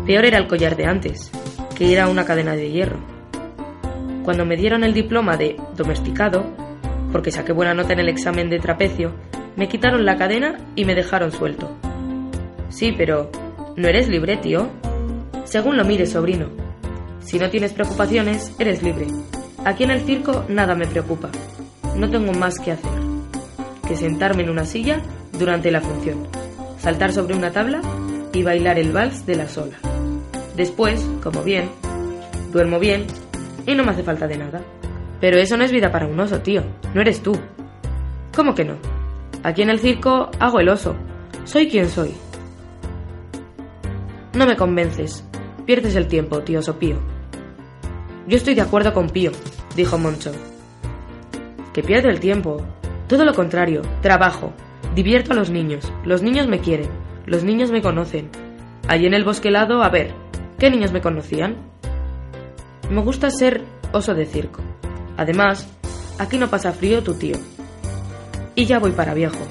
Peor 0.06 0.24
era 0.24 0.38
el 0.38 0.48
collar 0.48 0.76
de 0.76 0.86
antes, 0.86 1.30
que 1.76 1.92
era 1.92 2.08
una 2.08 2.24
cadena 2.24 2.56
de 2.56 2.70
hierro. 2.70 2.98
Cuando 4.24 4.44
me 4.44 4.56
dieron 4.56 4.82
el 4.82 4.94
diploma 4.94 5.36
de 5.36 5.56
domesticado, 5.76 6.44
porque 7.12 7.30
saqué 7.30 7.52
buena 7.52 7.74
nota 7.74 7.92
en 7.92 8.00
el 8.00 8.08
examen 8.08 8.50
de 8.50 8.58
trapecio, 8.58 9.12
me 9.56 9.68
quitaron 9.68 10.04
la 10.04 10.16
cadena 10.16 10.58
y 10.74 10.84
me 10.84 10.94
dejaron 10.94 11.30
suelto. 11.30 11.70
Sí, 12.70 12.92
pero 12.96 13.30
¿no 13.76 13.88
eres 13.88 14.08
libre, 14.08 14.36
tío? 14.36 14.68
Según 15.44 15.76
lo 15.76 15.84
mires, 15.84 16.12
sobrino. 16.12 16.46
Si 17.20 17.38
no 17.38 17.50
tienes 17.50 17.72
preocupaciones, 17.72 18.54
eres 18.58 18.82
libre. 18.82 19.06
Aquí 19.64 19.84
en 19.84 19.90
el 19.90 20.00
circo 20.00 20.44
nada 20.48 20.74
me 20.74 20.86
preocupa. 20.86 21.30
No 21.96 22.10
tengo 22.10 22.32
más 22.32 22.58
que 22.58 22.72
hacer 22.72 23.10
que 23.86 23.96
sentarme 23.96 24.44
en 24.44 24.50
una 24.50 24.64
silla 24.64 25.00
durante 25.32 25.72
la 25.72 25.80
función. 25.80 26.28
saltar 26.78 27.12
sobre 27.12 27.34
una 27.34 27.50
tabla 27.50 27.82
y 28.32 28.42
bailar 28.42 28.78
el 28.78 28.92
vals 28.92 29.26
de 29.26 29.34
la 29.34 29.48
sola. 29.48 29.76
Después, 30.56 31.04
como 31.22 31.42
bien, 31.42 31.68
duermo 32.52 32.78
bien 32.78 33.06
y 33.66 33.74
no 33.74 33.84
me 33.84 33.90
hace 33.90 34.02
falta 34.04 34.26
de 34.26 34.38
nada. 34.38 34.62
Pero 35.20 35.38
eso 35.38 35.56
no 35.56 35.64
es 35.64 35.72
vida 35.72 35.90
para 35.90 36.06
un 36.06 36.18
oso, 36.18 36.40
tío. 36.40 36.62
No 36.94 37.00
eres 37.00 37.20
tú. 37.20 37.36
¿Cómo 38.34 38.54
que 38.54 38.64
no? 38.64 38.76
Aquí 39.42 39.62
en 39.62 39.70
el 39.70 39.80
circo 39.80 40.30
hago 40.38 40.60
el 40.60 40.68
oso. 40.68 40.94
Soy 41.44 41.68
quien 41.68 41.88
soy. 41.88 42.14
No 44.34 44.46
me 44.46 44.56
convences. 44.56 45.24
Pierdes 45.66 45.96
el 45.96 46.06
tiempo, 46.06 46.40
tío 46.40 46.62
Sopío. 46.62 46.96
Yo 48.30 48.36
estoy 48.36 48.54
de 48.54 48.60
acuerdo 48.60 48.94
con 48.94 49.10
Pío, 49.10 49.32
dijo 49.74 49.98
Moncho. 49.98 50.30
Que 51.72 51.82
pierde 51.82 52.10
el 52.10 52.20
tiempo. 52.20 52.64
Todo 53.08 53.24
lo 53.24 53.34
contrario, 53.34 53.82
trabajo. 54.02 54.52
Divierto 54.94 55.32
a 55.32 55.34
los 55.34 55.50
niños. 55.50 55.92
Los 56.04 56.22
niños 56.22 56.46
me 56.46 56.60
quieren. 56.60 56.88
Los 57.26 57.42
niños 57.42 57.72
me 57.72 57.82
conocen. 57.82 58.30
Allí 58.86 59.06
en 59.06 59.14
el 59.14 59.24
bosque 59.24 59.48
helado, 59.48 59.82
a 59.82 59.88
ver, 59.88 60.12
¿qué 60.60 60.70
niños 60.70 60.92
me 60.92 61.00
conocían? 61.00 61.56
Me 62.88 63.00
gusta 63.00 63.32
ser 63.32 63.64
oso 63.90 64.14
de 64.14 64.26
circo. 64.26 64.62
Además, 65.16 65.66
aquí 66.20 66.38
no 66.38 66.46
pasa 66.46 66.70
frío 66.70 67.02
tu 67.02 67.14
tío. 67.14 67.36
Y 68.54 68.64
ya 68.64 68.78
voy 68.78 68.92
para 68.92 69.12
viejo. 69.12 69.44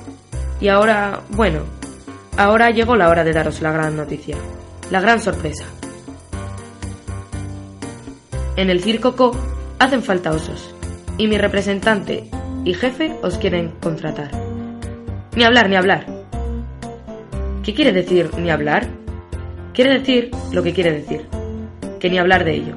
Y 0.62 0.69
ahora, 0.69 1.19
bueno, 1.31 1.63
ahora 2.38 2.69
llegó 2.69 2.95
la 2.95 3.09
hora 3.09 3.25
de 3.25 3.33
daros 3.33 3.62
la 3.62 3.74
gran 3.74 3.98
noticia, 3.98 4.38
la 4.89 5.01
gran 5.01 5.19
sorpresa. 5.19 5.65
En 8.60 8.70
el 8.70 8.82
circo 8.82 9.16
Co 9.16 9.32
hacen 9.80 10.04
falta 10.04 10.32
osos, 10.32 10.75
y 11.18 11.28
mi 11.28 11.38
representante 11.38 12.25
y 12.66 12.74
jefe 12.74 13.16
os 13.24 13.38
quieren 13.38 13.72
contratar. 13.80 14.32
Ni 15.34 15.46
hablar, 15.46 15.70
ni 15.70 15.78
hablar. 15.78 16.06
¿Qué 17.63 17.74
quiere 17.74 17.94
decir 17.94 18.30
ni 18.38 18.50
hablar? 18.50 18.89
Quiere 19.74 19.98
decir 20.00 20.32
lo 20.51 20.62
que 20.62 20.74
quiere 20.74 20.92
decir, 20.92 21.25
que 22.01 22.10
ni 22.10 22.20
hablar 22.20 22.44
de 22.44 22.56
ello. 22.56 22.75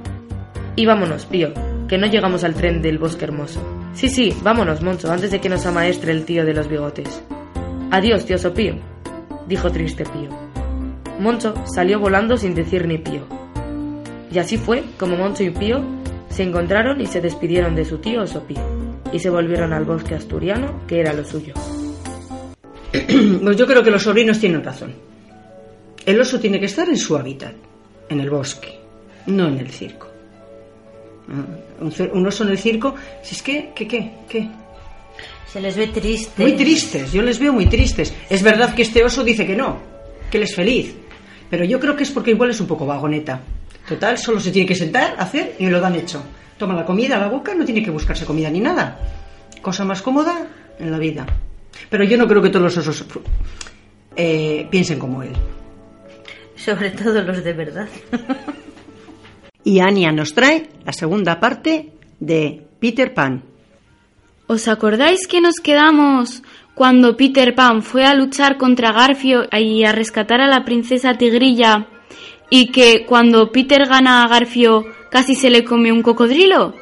Y 0.77 0.87
vámonos, 0.87 1.27
Pío, 1.27 1.53
que 1.89 1.99
no 1.99 2.07
llegamos 2.07 2.45
al 2.45 2.55
tren 2.55 2.81
del 2.81 2.99
bosque 2.99 3.25
hermoso. 3.25 3.61
Sí, 3.93 4.09
sí, 4.09 4.33
vámonos, 4.41 4.83
Moncho, 4.83 5.11
antes 5.11 5.33
de 5.33 5.41
que 5.41 5.49
nos 5.49 5.67
amaestre 5.67 6.13
el 6.13 6.25
tío 6.25 6.45
de 6.45 6.55
los 6.55 6.69
bigotes. 6.69 7.25
Adiós, 7.91 8.25
tío 8.25 8.39
Sopío, 8.39 8.77
dijo 9.49 9.73
triste 9.73 10.05
Pío. 10.05 10.31
Moncho 11.19 11.55
salió 11.67 11.99
volando 11.99 12.37
sin 12.37 12.55
decir 12.55 12.87
ni 12.87 12.99
pío. 12.99 13.42
Y 14.33 14.39
así 14.39 14.57
fue 14.57 14.85
como 14.99 15.17
Moncho 15.17 15.43
y 15.45 15.51
Pío 15.51 15.83
se 16.31 16.43
encontraron 16.43 17.01
y 17.01 17.07
se 17.07 17.21
despidieron 17.21 17.75
de 17.75 17.85
su 17.85 17.99
tío 17.99 18.27
Sopío, 18.27 18.63
y 19.13 19.19
se 19.19 19.29
volvieron 19.29 19.75
al 19.75 19.85
bosque 19.85 20.15
asturiano, 20.15 20.81
que 20.87 21.01
era 21.01 21.13
lo 21.13 21.25
suyo. 21.25 21.55
Pues 23.43 23.57
yo 23.57 23.67
creo 23.67 23.83
que 23.83 23.91
los 23.91 24.03
sobrinos 24.03 24.39
tienen 24.39 24.65
razón. 24.65 24.95
El 26.07 26.21
oso 26.21 26.41
tiene 26.41 26.59
que 26.59 26.67
estar 26.67 26.89
en 26.89 26.97
su 26.97 27.17
hábitat, 27.17 27.53
en 28.09 28.21
el 28.21 28.31
bosque, 28.31 28.79
no 29.27 29.49
en 29.49 29.59
el 29.59 29.71
circo. 29.71 30.09
Un, 31.81 32.27
oso 32.27 32.45
en 32.45 32.51
el 32.51 32.59
circo, 32.59 32.95
si 33.23 33.35
es 33.35 33.43
que, 33.43 33.73
¿qué, 33.75 33.87
qué, 33.87 34.13
qué? 34.29 34.49
Se 35.47 35.61
les 35.61 35.77
ve 35.77 35.89
tristes. 35.89 36.39
Muy 36.39 36.53
tristes, 36.53 37.13
yo 37.13 37.23
les 37.23 37.39
veo 37.39 37.53
muy 37.53 37.67
tristes. 37.67 38.15
Es 38.31 38.43
verdad 38.43 38.75
que 38.75 38.83
este 38.83 39.05
oso 39.05 39.23
dice 39.23 39.47
que 39.47 39.55
no, 39.55 39.79
que 40.31 40.39
él 40.39 40.45
es 40.45 40.55
feliz. 40.55 40.95
Pero 41.51 41.65
yo 41.65 41.79
creo 41.79 41.95
que 41.95 42.05
es 42.05 42.11
porque 42.11 42.31
igual 42.31 42.51
es 42.51 42.61
un 42.61 42.67
poco 42.67 42.87
vagoneta. 42.87 43.43
Total, 43.89 44.17
solo 44.17 44.41
se 44.41 44.51
tiene 44.51 44.67
que 44.67 44.75
sentar, 44.75 45.15
hacer 45.19 45.57
y 45.59 45.69
lo 45.69 45.81
dan 45.81 45.97
hecho. 45.97 46.23
Toma 46.57 46.75
la 46.75 46.85
comida 46.85 47.17
a 47.17 47.21
la 47.21 47.29
boca, 47.29 47.55
no 47.55 47.65
tiene 47.65 47.83
que 47.83 47.91
buscarse 47.91 48.25
comida 48.25 48.51
ni 48.51 48.61
nada. 48.61 48.99
Cosa 49.61 49.85
más 49.85 50.03
cómoda 50.03 50.47
en 50.79 50.91
la 50.91 50.99
vida. 50.99 51.27
Pero 51.91 52.05
yo 52.05 52.17
no 52.17 52.29
creo 52.29 52.43
que 52.43 52.51
todos 52.51 52.77
los 52.77 52.87
osos 52.87 53.05
eh, 54.17 54.67
piensen 54.71 54.99
como 54.99 55.23
él. 55.23 55.33
Sobre 56.57 56.91
todo 56.91 57.23
los 57.23 57.43
de 57.43 57.53
verdad. 57.53 57.89
Y 59.65 59.81
Ania 59.81 60.11
nos 60.11 60.35
trae 60.35 60.69
la 60.85 60.93
segunda 60.93 61.39
parte 61.39 61.93
de 62.19 62.63
Peter 62.81 63.15
Pan. 63.15 63.45
¿Os 64.49 64.67
acordáis 64.67 65.29
que 65.29 65.41
nos 65.41 65.61
quedamos 65.63 66.43
cuando 66.75 67.17
Peter 67.17 67.55
Pan 67.55 67.83
fue 67.83 68.05
a 68.05 68.15
luchar 68.15 68.59
contra 68.59 68.93
Garfio 68.93 69.45
y 69.53 69.85
a 69.85 69.93
rescatar 69.93 70.41
a 70.41 70.49
la 70.49 70.65
princesa 70.65 71.15
Tigrilla 71.15 71.87
y 72.55 72.67
que 72.67 73.07
cuando 73.07 73.51
Peter 73.51 73.87
gana 73.87 74.23
a 74.23 74.29
Garfio 74.29 74.85
casi 75.11 75.35
se 75.35 75.49
le 75.49 75.65
come 75.65 75.91
un 75.91 76.03
cocodrilo? 76.03 76.75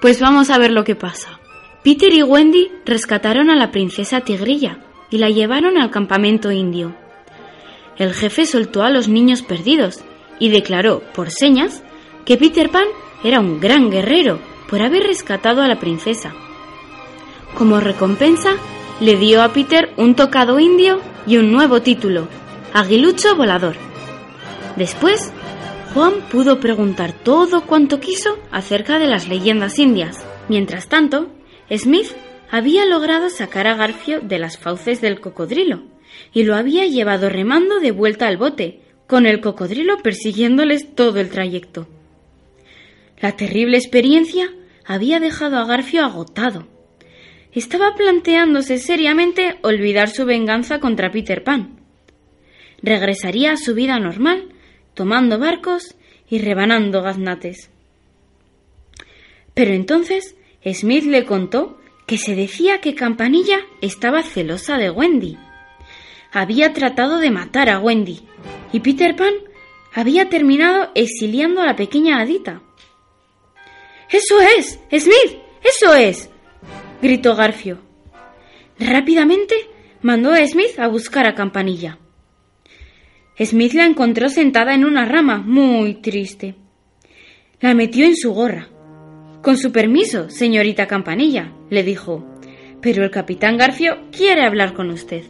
Pues 0.00 0.18
vamos 0.18 0.48
a 0.48 0.56
ver 0.56 0.70
lo 0.70 0.82
que 0.84 0.94
pasa. 0.94 1.40
Peter 1.84 2.10
y 2.10 2.22
Wendy 2.22 2.70
rescataron 2.86 3.50
a 3.50 3.56
la 3.56 3.70
princesa 3.70 4.22
Tigrilla 4.22 4.78
y 5.10 5.18
la 5.18 5.28
llevaron 5.28 5.76
al 5.76 5.90
campamento 5.90 6.50
indio. 6.52 6.96
El 7.98 8.14
jefe 8.14 8.46
soltó 8.46 8.82
a 8.82 8.88
los 8.88 9.08
niños 9.08 9.42
perdidos 9.42 10.02
y 10.38 10.48
declaró, 10.48 11.02
por 11.14 11.30
señas, 11.30 11.82
que 12.24 12.38
Peter 12.38 12.70
Pan 12.70 12.86
era 13.22 13.40
un 13.40 13.60
gran 13.60 13.90
guerrero 13.90 14.38
por 14.70 14.80
haber 14.80 15.02
rescatado 15.02 15.60
a 15.60 15.68
la 15.68 15.78
princesa. 15.78 16.32
Como 17.58 17.78
recompensa, 17.78 18.52
le 19.00 19.18
dio 19.18 19.42
a 19.42 19.52
Peter 19.52 19.92
un 19.98 20.14
tocado 20.14 20.58
indio 20.58 21.02
y 21.26 21.36
un 21.36 21.52
nuevo 21.52 21.82
título, 21.82 22.26
Aguilucho 22.72 23.36
Volador. 23.36 23.87
Después, 24.78 25.32
Juan 25.92 26.28
pudo 26.30 26.60
preguntar 26.60 27.12
todo 27.12 27.62
cuanto 27.62 27.98
quiso 27.98 28.38
acerca 28.52 29.00
de 29.00 29.08
las 29.08 29.28
leyendas 29.28 29.76
indias. 29.80 30.24
Mientras 30.48 30.88
tanto, 30.88 31.32
Smith 31.68 32.06
había 32.48 32.84
logrado 32.84 33.28
sacar 33.28 33.66
a 33.66 33.74
Garfio 33.74 34.20
de 34.20 34.38
las 34.38 34.56
fauces 34.56 35.00
del 35.00 35.18
cocodrilo 35.18 35.82
y 36.32 36.44
lo 36.44 36.54
había 36.54 36.86
llevado 36.86 37.28
remando 37.28 37.80
de 37.80 37.90
vuelta 37.90 38.28
al 38.28 38.36
bote, 38.36 38.80
con 39.08 39.26
el 39.26 39.40
cocodrilo 39.40 39.98
persiguiéndoles 39.98 40.94
todo 40.94 41.18
el 41.18 41.28
trayecto. 41.28 41.88
La 43.18 43.32
terrible 43.32 43.78
experiencia 43.78 44.48
había 44.84 45.18
dejado 45.18 45.56
a 45.58 45.64
Garfio 45.64 46.04
agotado. 46.04 46.68
Estaba 47.52 47.96
planteándose 47.96 48.78
seriamente 48.78 49.58
olvidar 49.62 50.08
su 50.08 50.24
venganza 50.24 50.78
contra 50.78 51.10
Peter 51.10 51.42
Pan. 51.42 51.80
Regresaría 52.80 53.52
a 53.52 53.56
su 53.56 53.74
vida 53.74 53.98
normal, 53.98 54.54
tomando 54.98 55.38
barcos 55.38 55.94
y 56.28 56.40
rebanando 56.40 57.02
gaznates. 57.02 57.70
Pero 59.54 59.72
entonces 59.72 60.34
Smith 60.74 61.04
le 61.04 61.24
contó 61.24 61.78
que 62.04 62.18
se 62.18 62.34
decía 62.34 62.80
que 62.80 62.96
Campanilla 62.96 63.60
estaba 63.80 64.24
celosa 64.24 64.76
de 64.76 64.90
Wendy. 64.90 65.38
Había 66.32 66.72
tratado 66.72 67.18
de 67.18 67.30
matar 67.30 67.70
a 67.70 67.78
Wendy 67.78 68.22
y 68.72 68.80
Peter 68.80 69.14
Pan 69.14 69.34
había 69.94 70.28
terminado 70.28 70.90
exiliando 70.96 71.62
a 71.62 71.66
la 71.66 71.76
pequeña 71.76 72.20
hadita. 72.20 72.60
¡Eso 74.10 74.40
es! 74.40 74.80
¡Smith! 74.90 75.38
¡Eso 75.62 75.94
es! 75.94 76.28
gritó 77.00 77.36
Garfio. 77.36 77.78
Rápidamente 78.80 79.54
mandó 80.02 80.32
a 80.32 80.44
Smith 80.44 80.76
a 80.80 80.88
buscar 80.88 81.24
a 81.28 81.36
Campanilla. 81.36 81.98
Smith 83.44 83.72
la 83.74 83.86
encontró 83.86 84.28
sentada 84.28 84.74
en 84.74 84.84
una 84.84 85.04
rama, 85.04 85.38
muy 85.38 85.94
triste. 85.94 86.56
La 87.60 87.74
metió 87.74 88.04
en 88.04 88.16
su 88.16 88.32
gorra. 88.32 88.68
Con 89.42 89.56
su 89.56 89.70
permiso, 89.70 90.28
señorita 90.28 90.86
Campanilla, 90.86 91.52
le 91.70 91.84
dijo. 91.84 92.24
Pero 92.80 93.04
el 93.04 93.10
capitán 93.10 93.56
Garfio 93.56 93.98
quiere 94.10 94.44
hablar 94.44 94.74
con 94.74 94.90
usted. 94.90 95.24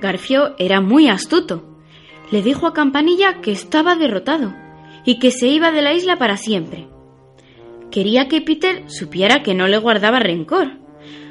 Garfio 0.00 0.54
era 0.58 0.80
muy 0.80 1.08
astuto. 1.08 1.78
Le 2.30 2.42
dijo 2.42 2.66
a 2.66 2.74
Campanilla 2.74 3.40
que 3.40 3.52
estaba 3.52 3.96
derrotado 3.96 4.54
y 5.04 5.18
que 5.18 5.30
se 5.30 5.48
iba 5.48 5.72
de 5.72 5.82
la 5.82 5.94
isla 5.94 6.16
para 6.16 6.36
siempre. 6.36 6.88
Quería 7.90 8.28
que 8.28 8.40
Peter 8.40 8.84
supiera 8.90 9.42
que 9.42 9.54
no 9.54 9.68
le 9.68 9.78
guardaba 9.78 10.18
rencor, 10.18 10.72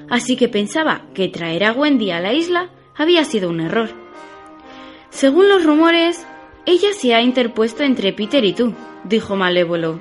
así 0.10 0.36
que 0.38 0.48
pensaba 0.48 1.06
que 1.14 1.28
traer 1.28 1.66
a 1.66 1.74
Wendy 1.74 2.12
a 2.12 2.20
la 2.20 2.34
isla 2.34 2.70
había 2.96 3.26
sido 3.26 3.50
un 3.50 3.60
error. 3.60 4.03
Según 5.14 5.48
los 5.48 5.64
rumores, 5.64 6.26
ella 6.66 6.90
se 6.92 7.14
ha 7.14 7.22
interpuesto 7.22 7.84
entre 7.84 8.14
Peter 8.14 8.44
y 8.44 8.54
tú, 8.54 8.74
dijo 9.04 9.36
Malévolo. 9.36 10.00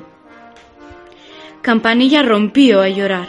Campanilla 1.60 2.22
rompió 2.22 2.80
a 2.80 2.88
llorar, 2.88 3.28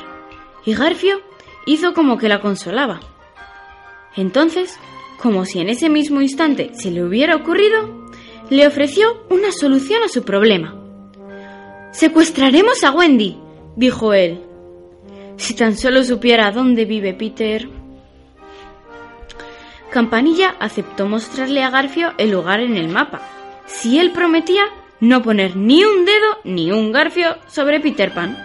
y 0.65 0.75
Garfio 0.75 1.21
hizo 1.65 1.93
como 1.93 2.17
que 2.17 2.29
la 2.29 2.39
consolaba. 2.39 3.01
Entonces, 4.15 4.79
como 5.21 5.43
si 5.43 5.59
en 5.59 5.67
ese 5.67 5.89
mismo 5.89 6.21
instante 6.21 6.71
se 6.73 6.89
le 6.89 7.03
hubiera 7.03 7.35
ocurrido, 7.35 8.07
le 8.49 8.65
ofreció 8.65 9.25
una 9.29 9.51
solución 9.51 10.03
a 10.03 10.07
su 10.07 10.23
problema. 10.23 10.73
Secuestraremos 11.91 12.81
a 12.85 12.91
Wendy, 12.91 13.37
dijo 13.75 14.13
él. 14.13 14.39
Si 15.35 15.53
tan 15.53 15.75
solo 15.75 16.05
supiera 16.05 16.49
dónde 16.51 16.85
vive 16.85 17.13
Peter. 17.13 17.67
Campanilla 19.93 20.55
aceptó 20.59 21.07
mostrarle 21.07 21.61
a 21.61 21.69
Garfio 21.69 22.13
el 22.17 22.31
lugar 22.31 22.61
en 22.61 22.77
el 22.77 22.87
mapa, 22.87 23.21
si 23.67 23.99
él 23.99 24.09
prometía 24.09 24.63
no 24.99 25.21
poner 25.21 25.55
ni 25.55 25.83
un 25.83 26.03
dedo 26.03 26.39
ni 26.43 26.71
un 26.71 26.91
garfio 26.91 27.37
sobre 27.45 27.79
Peter 27.79 28.11
Pan. 28.11 28.35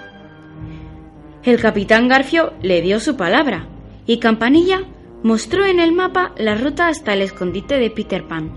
El 1.42 1.58
capitán 1.58 2.06
Garfio 2.06 2.52
le 2.60 2.82
dio 2.82 3.00
su 3.00 3.16
palabra 3.16 3.66
y 4.04 4.18
Campanilla 4.18 4.82
mostró 5.22 5.64
en 5.64 5.80
el 5.80 5.92
mapa 5.92 6.34
la 6.36 6.54
ruta 6.54 6.88
hasta 6.88 7.14
el 7.14 7.22
escondite 7.22 7.78
de 7.78 7.88
Peter 7.88 8.28
Pan. 8.28 8.52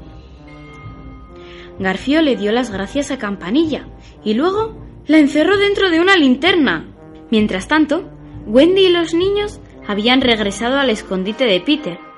Garfio 1.79 2.21
le 2.21 2.35
dio 2.35 2.51
las 2.51 2.71
gracias 2.71 3.09
a 3.09 3.17
Campanilla 3.17 3.87
y 4.21 4.33
luego 4.33 4.75
la 5.07 5.17
encerró 5.17 5.55
dentro 5.55 5.91
de 5.91 6.01
una 6.01 6.17
linterna. 6.17 6.87
Mientras 7.29 7.69
tanto, 7.69 8.03
Wendy 8.47 8.87
y 8.87 8.89
los 8.89 9.13
niños 9.13 9.61
habían 9.87 10.19
regresado 10.19 10.77
al 10.77 10.89
escondite 10.89 11.45
de 11.45 11.61
Peter. 11.61 12.10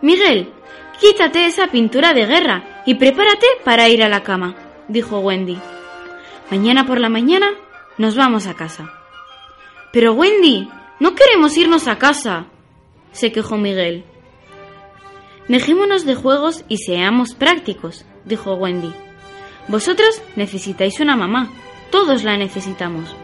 Miguel, 0.00 0.52
quítate 1.00 1.46
esa 1.46 1.68
pintura 1.68 2.12
de 2.12 2.26
guerra 2.26 2.82
y 2.86 2.94
prepárate 2.94 3.46
para 3.64 3.88
ir 3.88 4.02
a 4.02 4.08
la 4.08 4.22
cama, 4.22 4.54
dijo 4.88 5.18
Wendy. 5.18 5.58
Mañana 6.50 6.86
por 6.86 7.00
la 7.00 7.08
mañana 7.08 7.50
nos 7.98 8.16
vamos 8.16 8.46
a 8.46 8.54
casa. 8.54 8.92
Pero 9.92 10.12
Wendy, 10.12 10.68
no 11.00 11.14
queremos 11.14 11.56
irnos 11.56 11.88
a 11.88 11.98
casa, 11.98 12.46
se 13.12 13.32
quejó 13.32 13.56
Miguel. 13.56 14.04
Dejémonos 15.48 16.04
de 16.04 16.14
juegos 16.14 16.64
y 16.68 16.76
seamos 16.78 17.34
prácticos, 17.34 18.04
dijo 18.24 18.54
Wendy. 18.54 18.92
Vosotros 19.66 20.22
necesitáis 20.36 21.00
una 21.00 21.16
mamá, 21.16 21.50
todos 21.90 22.22
la 22.22 22.36
necesitamos. 22.36 23.14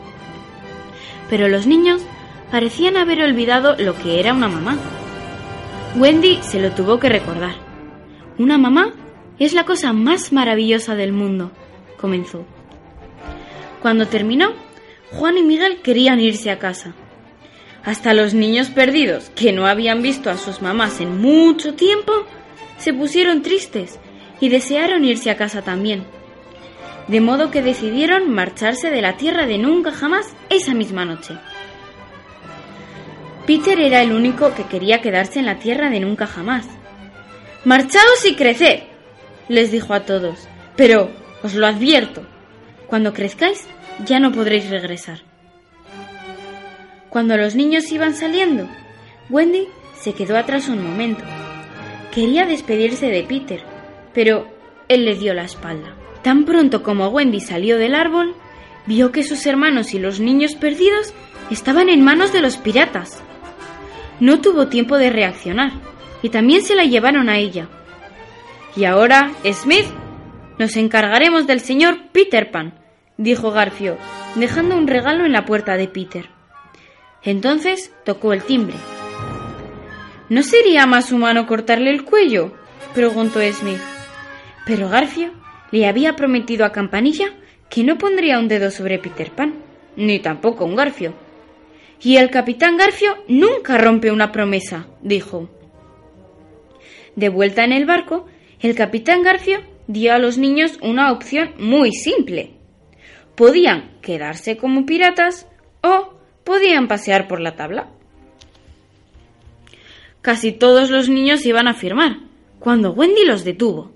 Pero 1.30 1.48
los 1.48 1.66
niños 1.66 2.02
parecían 2.50 2.96
haber 2.96 3.22
olvidado 3.22 3.76
lo 3.78 3.94
que 3.96 4.20
era 4.20 4.32
una 4.32 4.48
mamá. 4.48 4.76
Wendy 5.96 6.40
se 6.42 6.58
lo 6.58 6.72
tuvo 6.72 6.98
que 6.98 7.08
recordar. 7.08 7.54
Una 8.36 8.58
mamá 8.58 8.92
es 9.38 9.52
la 9.52 9.64
cosa 9.64 9.92
más 9.92 10.32
maravillosa 10.32 10.96
del 10.96 11.12
mundo, 11.12 11.52
comenzó. 12.00 12.44
Cuando 13.80 14.08
terminó, 14.08 14.54
Juan 15.12 15.38
y 15.38 15.44
Miguel 15.44 15.82
querían 15.82 16.18
irse 16.18 16.50
a 16.50 16.58
casa. 16.58 16.94
Hasta 17.84 18.12
los 18.12 18.34
niños 18.34 18.70
perdidos, 18.70 19.30
que 19.36 19.52
no 19.52 19.68
habían 19.68 20.02
visto 20.02 20.30
a 20.30 20.36
sus 20.36 20.62
mamás 20.62 21.00
en 21.00 21.20
mucho 21.20 21.74
tiempo, 21.74 22.12
se 22.76 22.92
pusieron 22.92 23.42
tristes 23.42 24.00
y 24.40 24.48
desearon 24.48 25.04
irse 25.04 25.30
a 25.30 25.36
casa 25.36 25.62
también. 25.62 26.02
De 27.06 27.20
modo 27.20 27.52
que 27.52 27.62
decidieron 27.62 28.34
marcharse 28.34 28.90
de 28.90 29.00
la 29.00 29.16
tierra 29.16 29.46
de 29.46 29.58
nunca 29.58 29.92
jamás 29.92 30.34
esa 30.50 30.74
misma 30.74 31.04
noche. 31.04 31.34
Peter 33.46 33.78
era 33.78 34.02
el 34.02 34.12
único 34.12 34.54
que 34.54 34.64
quería 34.64 35.02
quedarse 35.02 35.38
en 35.38 35.46
la 35.46 35.58
tierra 35.58 35.90
de 35.90 36.00
nunca 36.00 36.26
jamás. 36.26 36.66
Marchaos 37.64 38.24
y 38.26 38.36
creced, 38.36 38.84
les 39.48 39.70
dijo 39.70 39.92
a 39.92 40.00
todos, 40.00 40.48
pero 40.76 41.10
os 41.42 41.54
lo 41.54 41.66
advierto, 41.66 42.26
cuando 42.86 43.12
crezcáis 43.12 43.66
ya 44.06 44.18
no 44.18 44.32
podréis 44.32 44.70
regresar. 44.70 45.20
Cuando 47.10 47.36
los 47.36 47.54
niños 47.54 47.92
iban 47.92 48.14
saliendo, 48.14 48.68
Wendy 49.30 49.68
se 49.94 50.14
quedó 50.14 50.36
atrás 50.36 50.68
un 50.68 50.82
momento. 50.82 51.24
Quería 52.12 52.46
despedirse 52.46 53.06
de 53.06 53.22
Peter, 53.22 53.62
pero 54.12 54.48
él 54.88 55.04
le 55.04 55.14
dio 55.14 55.34
la 55.34 55.44
espalda. 55.44 55.94
Tan 56.22 56.44
pronto 56.44 56.82
como 56.82 57.08
Wendy 57.08 57.40
salió 57.40 57.76
del 57.76 57.94
árbol, 57.94 58.34
vio 58.86 59.12
que 59.12 59.22
sus 59.22 59.44
hermanos 59.46 59.94
y 59.94 59.98
los 59.98 60.18
niños 60.18 60.54
perdidos 60.54 61.12
estaban 61.50 61.88
en 61.88 62.02
manos 62.02 62.32
de 62.32 62.40
los 62.40 62.56
piratas. 62.56 63.22
No 64.20 64.40
tuvo 64.40 64.68
tiempo 64.68 64.96
de 64.96 65.10
reaccionar, 65.10 65.72
y 66.22 66.28
también 66.28 66.62
se 66.62 66.74
la 66.74 66.84
llevaron 66.84 67.28
a 67.28 67.38
ella. 67.38 67.68
Y 68.76 68.84
ahora, 68.84 69.32
Smith, 69.52 69.86
nos 70.58 70.76
encargaremos 70.76 71.46
del 71.46 71.60
señor 71.60 72.08
Peter 72.12 72.50
Pan, 72.50 72.74
dijo 73.16 73.50
Garfio, 73.50 73.96
dejando 74.36 74.76
un 74.76 74.86
regalo 74.86 75.24
en 75.24 75.32
la 75.32 75.44
puerta 75.44 75.76
de 75.76 75.88
Peter. 75.88 76.28
Entonces 77.22 77.92
tocó 78.04 78.32
el 78.32 78.42
timbre. 78.42 78.76
¿No 80.28 80.42
sería 80.42 80.86
más 80.86 81.12
humano 81.12 81.46
cortarle 81.46 81.90
el 81.90 82.04
cuello? 82.04 82.52
preguntó 82.94 83.40
Smith. 83.52 83.80
Pero 84.66 84.88
Garfio 84.88 85.32
le 85.70 85.86
había 85.86 86.16
prometido 86.16 86.64
a 86.64 86.72
Campanilla 86.72 87.26
que 87.68 87.82
no 87.82 87.98
pondría 87.98 88.38
un 88.38 88.48
dedo 88.48 88.70
sobre 88.70 88.98
Peter 88.98 89.30
Pan, 89.30 89.54
ni 89.96 90.20
tampoco 90.20 90.64
un 90.64 90.76
garfio. 90.76 91.14
Y 92.02 92.16
el 92.16 92.30
capitán 92.30 92.76
Garfio 92.76 93.16
nunca 93.28 93.78
rompe 93.78 94.10
una 94.10 94.32
promesa, 94.32 94.86
dijo. 95.00 95.48
De 97.16 97.28
vuelta 97.28 97.64
en 97.64 97.72
el 97.72 97.86
barco, 97.86 98.26
el 98.60 98.74
capitán 98.74 99.22
Garfio 99.22 99.60
dio 99.86 100.12
a 100.12 100.18
los 100.18 100.38
niños 100.38 100.78
una 100.82 101.12
opción 101.12 101.52
muy 101.58 101.92
simple. 101.92 102.52
Podían 103.34 103.98
quedarse 104.00 104.56
como 104.56 104.86
piratas 104.86 105.46
o 105.82 106.14
podían 106.44 106.88
pasear 106.88 107.28
por 107.28 107.40
la 107.40 107.56
tabla. 107.56 107.88
Casi 110.22 110.52
todos 110.52 110.90
los 110.90 111.08
niños 111.08 111.44
iban 111.44 111.68
a 111.68 111.74
firmar, 111.74 112.18
cuando 112.58 112.92
Wendy 112.92 113.24
los 113.26 113.44
detuvo. 113.44 113.92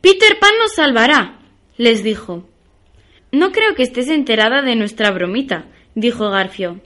Peter 0.00 0.38
Pan 0.38 0.52
nos 0.58 0.74
salvará, 0.74 1.40
les 1.76 2.02
dijo. 2.02 2.48
No 3.30 3.52
creo 3.52 3.74
que 3.74 3.82
estés 3.82 4.08
enterada 4.08 4.62
de 4.62 4.76
nuestra 4.76 5.10
bromita, 5.10 5.66
dijo 5.94 6.30
Garfio. 6.30 6.80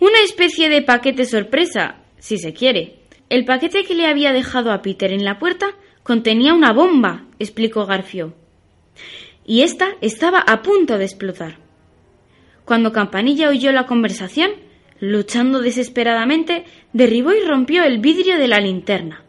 Una 0.00 0.20
especie 0.24 0.70
de 0.70 0.80
paquete 0.80 1.26
sorpresa, 1.26 1.96
si 2.18 2.38
se 2.38 2.54
quiere. 2.54 3.00
El 3.28 3.44
paquete 3.44 3.84
que 3.84 3.94
le 3.94 4.06
había 4.06 4.32
dejado 4.32 4.72
a 4.72 4.80
Peter 4.80 5.12
en 5.12 5.26
la 5.26 5.38
puerta 5.38 5.74
contenía 6.02 6.54
una 6.54 6.72
bomba, 6.72 7.26
explicó 7.38 7.84
Garfio. 7.84 8.32
Y 9.44 9.60
ésta 9.60 9.90
estaba 10.00 10.40
a 10.40 10.62
punto 10.62 10.96
de 10.96 11.04
explotar. 11.04 11.58
Cuando 12.64 12.92
Campanilla 12.92 13.50
oyó 13.50 13.72
la 13.72 13.84
conversación, 13.84 14.52
luchando 15.00 15.60
desesperadamente, 15.60 16.64
derribó 16.94 17.32
y 17.34 17.40
rompió 17.40 17.84
el 17.84 17.98
vidrio 17.98 18.38
de 18.38 18.48
la 18.48 18.58
linterna. 18.58 19.22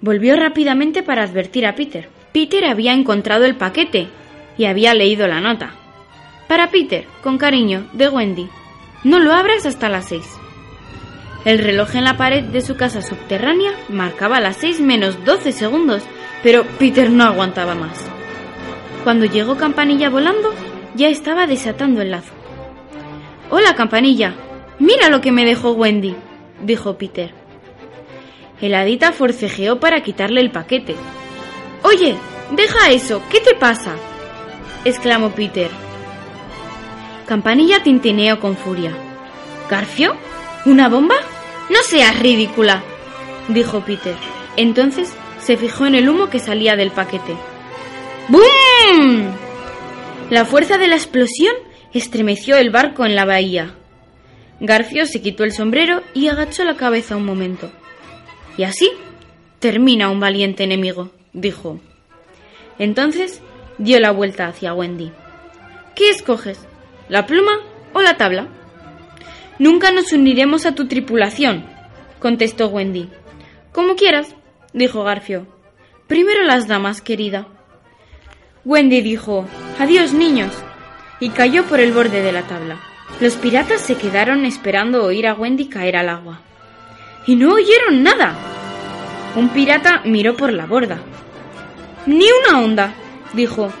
Volvió 0.00 0.34
rápidamente 0.34 1.04
para 1.04 1.22
advertir 1.22 1.66
a 1.66 1.76
Peter. 1.76 2.08
Peter 2.32 2.64
había 2.64 2.94
encontrado 2.94 3.44
el 3.44 3.54
paquete 3.54 4.08
y 4.56 4.64
había 4.64 4.92
leído 4.92 5.28
la 5.28 5.40
nota. 5.40 5.76
Para 6.48 6.70
Peter, 6.70 7.04
con 7.22 7.38
cariño, 7.38 7.88
de 7.92 8.08
Wendy. 8.08 8.48
No 9.04 9.20
lo 9.20 9.32
abras 9.32 9.64
hasta 9.64 9.88
las 9.88 10.08
seis. 10.08 10.26
El 11.44 11.58
reloj 11.58 11.94
en 11.94 12.04
la 12.04 12.16
pared 12.16 12.44
de 12.44 12.60
su 12.60 12.76
casa 12.76 13.00
subterránea 13.00 13.72
marcaba 13.88 14.40
las 14.40 14.56
seis 14.56 14.80
menos 14.80 15.24
doce 15.24 15.52
segundos, 15.52 16.02
pero 16.42 16.64
Peter 16.78 17.10
no 17.10 17.24
aguantaba 17.24 17.74
más. 17.74 18.04
Cuando 19.04 19.24
llegó 19.24 19.56
Campanilla 19.56 20.10
volando, 20.10 20.52
ya 20.94 21.08
estaba 21.08 21.46
desatando 21.46 22.02
el 22.02 22.10
lazo. 22.10 22.32
Hola, 23.50 23.74
campanilla. 23.74 24.34
Mira 24.78 25.08
lo 25.08 25.20
que 25.20 25.32
me 25.32 25.44
dejó 25.44 25.72
Wendy, 25.72 26.14
dijo 26.62 26.98
Peter. 26.98 27.32
El 28.60 28.74
hadita 28.74 29.12
forcejeó 29.12 29.78
para 29.78 30.02
quitarle 30.02 30.40
el 30.40 30.50
paquete. 30.50 30.96
Oye, 31.82 32.16
deja 32.50 32.90
eso, 32.90 33.22
¿qué 33.30 33.40
te 33.40 33.54
pasa? 33.54 33.94
exclamó 34.84 35.30
Peter. 35.30 35.70
Campanilla 37.28 37.82
tintineó 37.82 38.40
con 38.40 38.56
furia. 38.56 38.96
¿Garfio? 39.68 40.16
¿Una 40.64 40.88
bomba? 40.88 41.16
No 41.68 41.82
seas 41.82 42.18
ridícula, 42.18 42.82
dijo 43.48 43.82
Peter. 43.84 44.14
Entonces 44.56 45.12
se 45.38 45.58
fijó 45.58 45.84
en 45.84 45.94
el 45.94 46.08
humo 46.08 46.30
que 46.30 46.38
salía 46.38 46.74
del 46.74 46.90
paquete. 46.90 47.36
¡Bum! 48.28 49.26
La 50.30 50.46
fuerza 50.46 50.78
de 50.78 50.88
la 50.88 50.96
explosión 50.96 51.54
estremeció 51.92 52.56
el 52.56 52.70
barco 52.70 53.04
en 53.04 53.14
la 53.14 53.26
bahía. 53.26 53.74
Garfio 54.60 55.04
se 55.04 55.20
quitó 55.20 55.44
el 55.44 55.52
sombrero 55.52 56.02
y 56.14 56.28
agachó 56.28 56.64
la 56.64 56.76
cabeza 56.76 57.16
un 57.16 57.26
momento. 57.26 57.70
Y 58.56 58.62
así 58.62 58.90
termina 59.58 60.08
un 60.08 60.18
valiente 60.18 60.64
enemigo, 60.64 61.10
dijo. 61.34 61.78
Entonces 62.78 63.42
dio 63.76 64.00
la 64.00 64.12
vuelta 64.12 64.46
hacia 64.46 64.72
Wendy. 64.72 65.12
¿Qué 65.94 66.08
escoges? 66.08 66.67
¿La 67.08 67.26
pluma 67.26 67.60
o 67.94 68.02
la 68.02 68.16
tabla? 68.16 68.48
Nunca 69.58 69.90
nos 69.90 70.12
uniremos 70.12 70.66
a 70.66 70.74
tu 70.74 70.86
tripulación, 70.86 71.64
contestó 72.18 72.68
Wendy. 72.68 73.08
Como 73.72 73.96
quieras, 73.96 74.34
dijo 74.72 75.04
Garfio. 75.04 75.46
Primero 76.06 76.44
las 76.44 76.68
damas, 76.68 77.00
querida. 77.00 77.48
Wendy 78.64 79.00
dijo, 79.00 79.46
Adiós, 79.78 80.12
niños, 80.12 80.52
y 81.20 81.30
cayó 81.30 81.64
por 81.64 81.80
el 81.80 81.92
borde 81.92 82.22
de 82.22 82.32
la 82.32 82.42
tabla. 82.42 82.78
Los 83.20 83.34
piratas 83.34 83.80
se 83.80 83.96
quedaron 83.96 84.44
esperando 84.44 85.02
oír 85.04 85.26
a 85.26 85.34
Wendy 85.34 85.66
caer 85.68 85.96
al 85.96 86.08
agua. 86.08 86.40
Y 87.26 87.36
no 87.36 87.54
oyeron 87.54 88.02
nada. 88.02 88.36
Un 89.34 89.48
pirata 89.48 90.02
miró 90.04 90.36
por 90.36 90.52
la 90.52 90.66
borda. 90.66 90.98
Ni 92.06 92.26
una 92.44 92.60
onda, 92.60 92.94
dijo. 93.32 93.72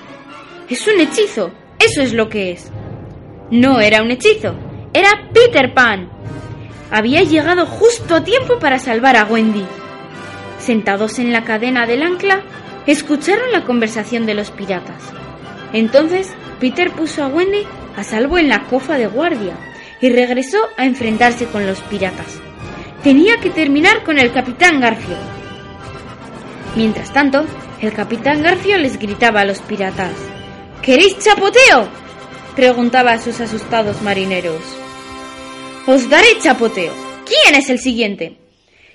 Es 0.68 0.86
un 0.88 1.00
hechizo, 1.00 1.50
eso 1.78 2.02
es 2.02 2.12
lo 2.12 2.28
que 2.28 2.52
es. 2.52 2.70
No 3.50 3.80
era 3.80 4.02
un 4.02 4.10
hechizo, 4.10 4.54
era 4.92 5.30
Peter 5.32 5.72
Pan. 5.72 6.10
Había 6.90 7.22
llegado 7.22 7.64
justo 7.66 8.16
a 8.16 8.24
tiempo 8.24 8.58
para 8.58 8.78
salvar 8.78 9.16
a 9.16 9.24
Wendy. 9.24 9.64
Sentados 10.58 11.18
en 11.18 11.32
la 11.32 11.44
cadena 11.44 11.86
del 11.86 12.02
ancla, 12.02 12.42
escucharon 12.86 13.52
la 13.52 13.64
conversación 13.64 14.26
de 14.26 14.34
los 14.34 14.50
piratas. 14.50 15.02
Entonces 15.72 16.34
Peter 16.60 16.90
puso 16.90 17.22
a 17.22 17.28
Wendy 17.28 17.66
a 17.96 18.04
salvo 18.04 18.38
en 18.38 18.48
la 18.48 18.64
cofa 18.64 18.98
de 18.98 19.06
guardia 19.06 19.56
y 20.00 20.10
regresó 20.10 20.58
a 20.76 20.84
enfrentarse 20.84 21.46
con 21.46 21.66
los 21.66 21.80
piratas. 21.82 22.40
tenía 23.02 23.38
que 23.40 23.50
terminar 23.50 24.02
con 24.04 24.18
el 24.18 24.32
capitán 24.32 24.80
Garfio. 24.80 25.16
Mientras 26.76 27.12
tanto, 27.12 27.44
el 27.80 27.92
capitán 27.92 28.42
Garfio 28.42 28.76
les 28.76 28.98
gritaba 28.98 29.40
a 29.40 29.44
los 29.44 29.60
piratas. 29.60 30.12
¿Queréis 30.82 31.18
chapoteo? 31.18 31.88
Preguntaba 32.58 33.12
a 33.12 33.20
sus 33.20 33.40
asustados 33.40 34.02
marineros. 34.02 34.60
Os 35.86 36.10
daré 36.10 36.26
chapoteo. 36.42 36.92
¿Quién 37.24 37.54
es 37.54 37.70
el 37.70 37.78
siguiente? 37.78 38.36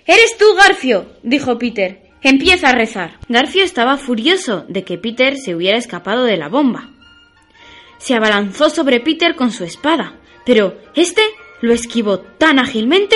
Eres 0.05 0.37
tú, 0.37 0.53
Garfio, 0.53 1.05
dijo 1.23 1.57
Peter. 1.57 2.01
Empieza 2.21 2.67
a 2.67 2.75
rezar. 2.75 3.19
Garfio 3.29 3.63
estaba 3.63 3.95
furioso 3.95 4.65
de 4.67 4.83
que 4.83 4.97
Peter 4.97 5.37
se 5.37 5.55
hubiera 5.55 5.77
escapado 5.77 6.25
de 6.25 6.35
la 6.35 6.49
bomba. 6.49 6.89
Se 7.99 8.15
abalanzó 8.15 8.69
sobre 8.69 8.99
Peter 8.99 9.33
con 9.37 9.49
su 9.49 9.63
espada, 9.63 10.19
pero 10.45 10.77
este 10.93 11.21
lo 11.61 11.73
esquivó 11.73 12.19
tan 12.19 12.59
ágilmente 12.59 13.15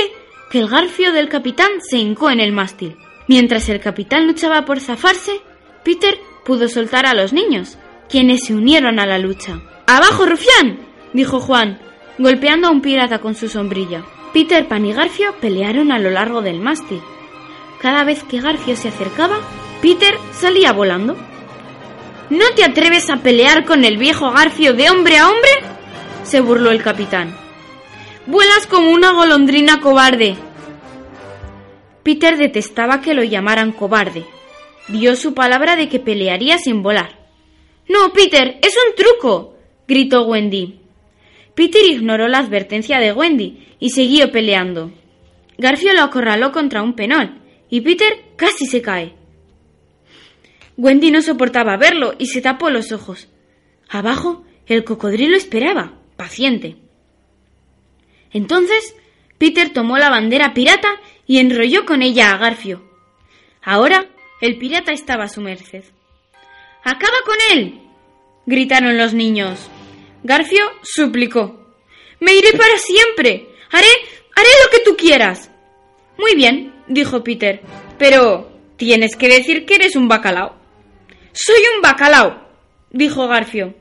que 0.50 0.60
el 0.60 0.70
garfio 0.70 1.12
del 1.12 1.28
capitán 1.28 1.72
se 1.82 1.98
hincó 1.98 2.30
en 2.30 2.40
el 2.40 2.54
mástil. 2.54 2.96
Mientras 3.28 3.68
el 3.68 3.82
capitán 3.82 4.28
luchaba 4.28 4.64
por 4.64 4.80
zafarse, 4.80 5.42
Peter 5.84 6.18
pudo 6.46 6.70
soltar 6.70 7.06
a 7.06 7.14
los 7.14 7.34
niños, 7.34 7.78
quienes 8.08 8.46
se 8.46 8.56
unieron 8.56 9.02
a 9.02 9.06
la 9.06 9.18
lucha. 9.18 9.60
¡Abajo, 9.88 10.26
rufián! 10.26 10.80
dijo 11.14 11.40
Juan, 11.40 11.80
golpeando 12.18 12.68
a 12.68 12.72
un 12.72 12.82
pirata 12.82 13.20
con 13.20 13.36
su 13.36 13.48
sombrilla. 13.48 14.04
Peter 14.34 14.68
Pan 14.68 14.86
y 14.86 14.92
Garfio 14.92 15.34
pelearon 15.40 15.94
a 15.94 15.98
lo 15.98 16.10
largo 16.10 16.42
del 16.42 16.60
mástil. 16.60 17.02
Cada 17.82 18.04
vez 18.04 18.22
que 18.26 18.42
Garfio 18.42 18.76
se 18.76 18.90
acercaba, 18.90 19.40
Peter 19.82 20.14
salía 20.34 20.74
volando. 20.74 21.16
¿No 22.30 22.46
te 22.54 22.66
atreves 22.66 23.10
a 23.10 23.18
pelear 23.18 23.64
con 23.64 23.86
el 23.86 23.98
viejo 23.98 24.30
Garfio 24.30 24.74
de 24.74 24.90
hombre 24.90 25.20
a 25.20 25.30
hombre? 25.30 25.52
se 26.24 26.42
burló 26.42 26.72
el 26.72 26.84
capitán. 26.84 27.34
Vuelas 28.26 28.68
como 28.68 28.92
una 28.92 29.14
golondrina 29.14 29.80
cobarde. 29.80 30.36
Peter 32.04 32.38
detestaba 32.38 33.00
que 33.00 33.14
lo 33.14 33.24
llamaran 33.24 33.72
cobarde. 33.72 34.26
Dio 34.90 35.16
su 35.16 35.34
palabra 35.34 35.78
de 35.78 35.88
que 35.88 36.02
pelearía 36.02 36.58
sin 36.58 36.84
volar. 36.84 37.18
No, 37.88 38.12
Peter, 38.12 38.60
es 38.62 38.76
un 38.76 38.96
truco, 38.96 39.57
gritó 39.88 40.26
Wendy. 40.26 40.80
Peter 41.56 41.84
ignoró 41.86 42.28
la 42.28 42.40
advertencia 42.40 43.00
de 43.00 43.14
Wendy 43.14 43.68
y 43.80 43.90
siguió 43.90 44.32
peleando. 44.32 44.92
Garfio 45.58 45.94
lo 45.94 46.02
acorraló 46.02 46.52
contra 46.52 46.84
un 46.84 46.94
penol 46.94 47.40
y 47.70 47.82
Peter 47.82 48.26
casi 48.36 48.66
se 48.66 48.82
cae. 48.82 49.14
Wendy 50.78 51.10
no 51.10 51.22
soportaba 51.22 51.78
verlo 51.78 52.14
y 52.20 52.28
se 52.28 52.42
tapó 52.42 52.70
los 52.70 52.92
ojos. 52.92 53.28
Abajo, 53.90 54.46
el 54.68 54.84
cocodrilo 54.84 55.36
esperaba, 55.36 55.94
paciente. 56.16 56.76
Entonces, 58.32 58.96
Peter 59.38 59.70
tomó 59.70 59.98
la 59.98 60.10
bandera 60.10 60.54
pirata 60.54 60.90
y 61.26 61.40
enrolló 61.40 61.86
con 61.86 62.02
ella 62.02 62.32
a 62.32 62.38
Garfio. 62.38 62.84
Ahora, 63.64 64.06
el 64.42 64.58
pirata 64.58 64.92
estaba 64.92 65.24
a 65.24 65.30
su 65.30 65.42
merced. 65.42 65.84
¡Acaba 66.84 67.18
con 67.26 67.36
él! 67.58 67.82
gritaron 68.46 68.98
los 68.98 69.14
niños. 69.14 69.70
Garfio 70.24 70.64
suplicó. 70.84 71.74
Me 72.20 72.34
iré 72.34 72.52
para 72.54 72.78
siempre. 72.78 73.50
Haré, 73.72 73.88
haré 74.36 74.50
lo 74.64 74.72
que 74.72 74.84
tú 74.84 74.98
quieras. 74.98 75.52
Muy 76.18 76.36
bien, 76.36 76.74
dijo 76.88 77.24
Peter, 77.24 77.62
pero 77.98 78.52
tienes 78.78 79.16
que 79.16 79.28
decir 79.28 79.66
que 79.66 79.76
eres 79.76 79.96
un 79.96 80.08
bacalao. 80.08 80.56
Soy 81.32 81.62
un 81.76 81.82
bacalao, 81.82 82.48
dijo 82.90 83.28
Garfio. 83.28 83.76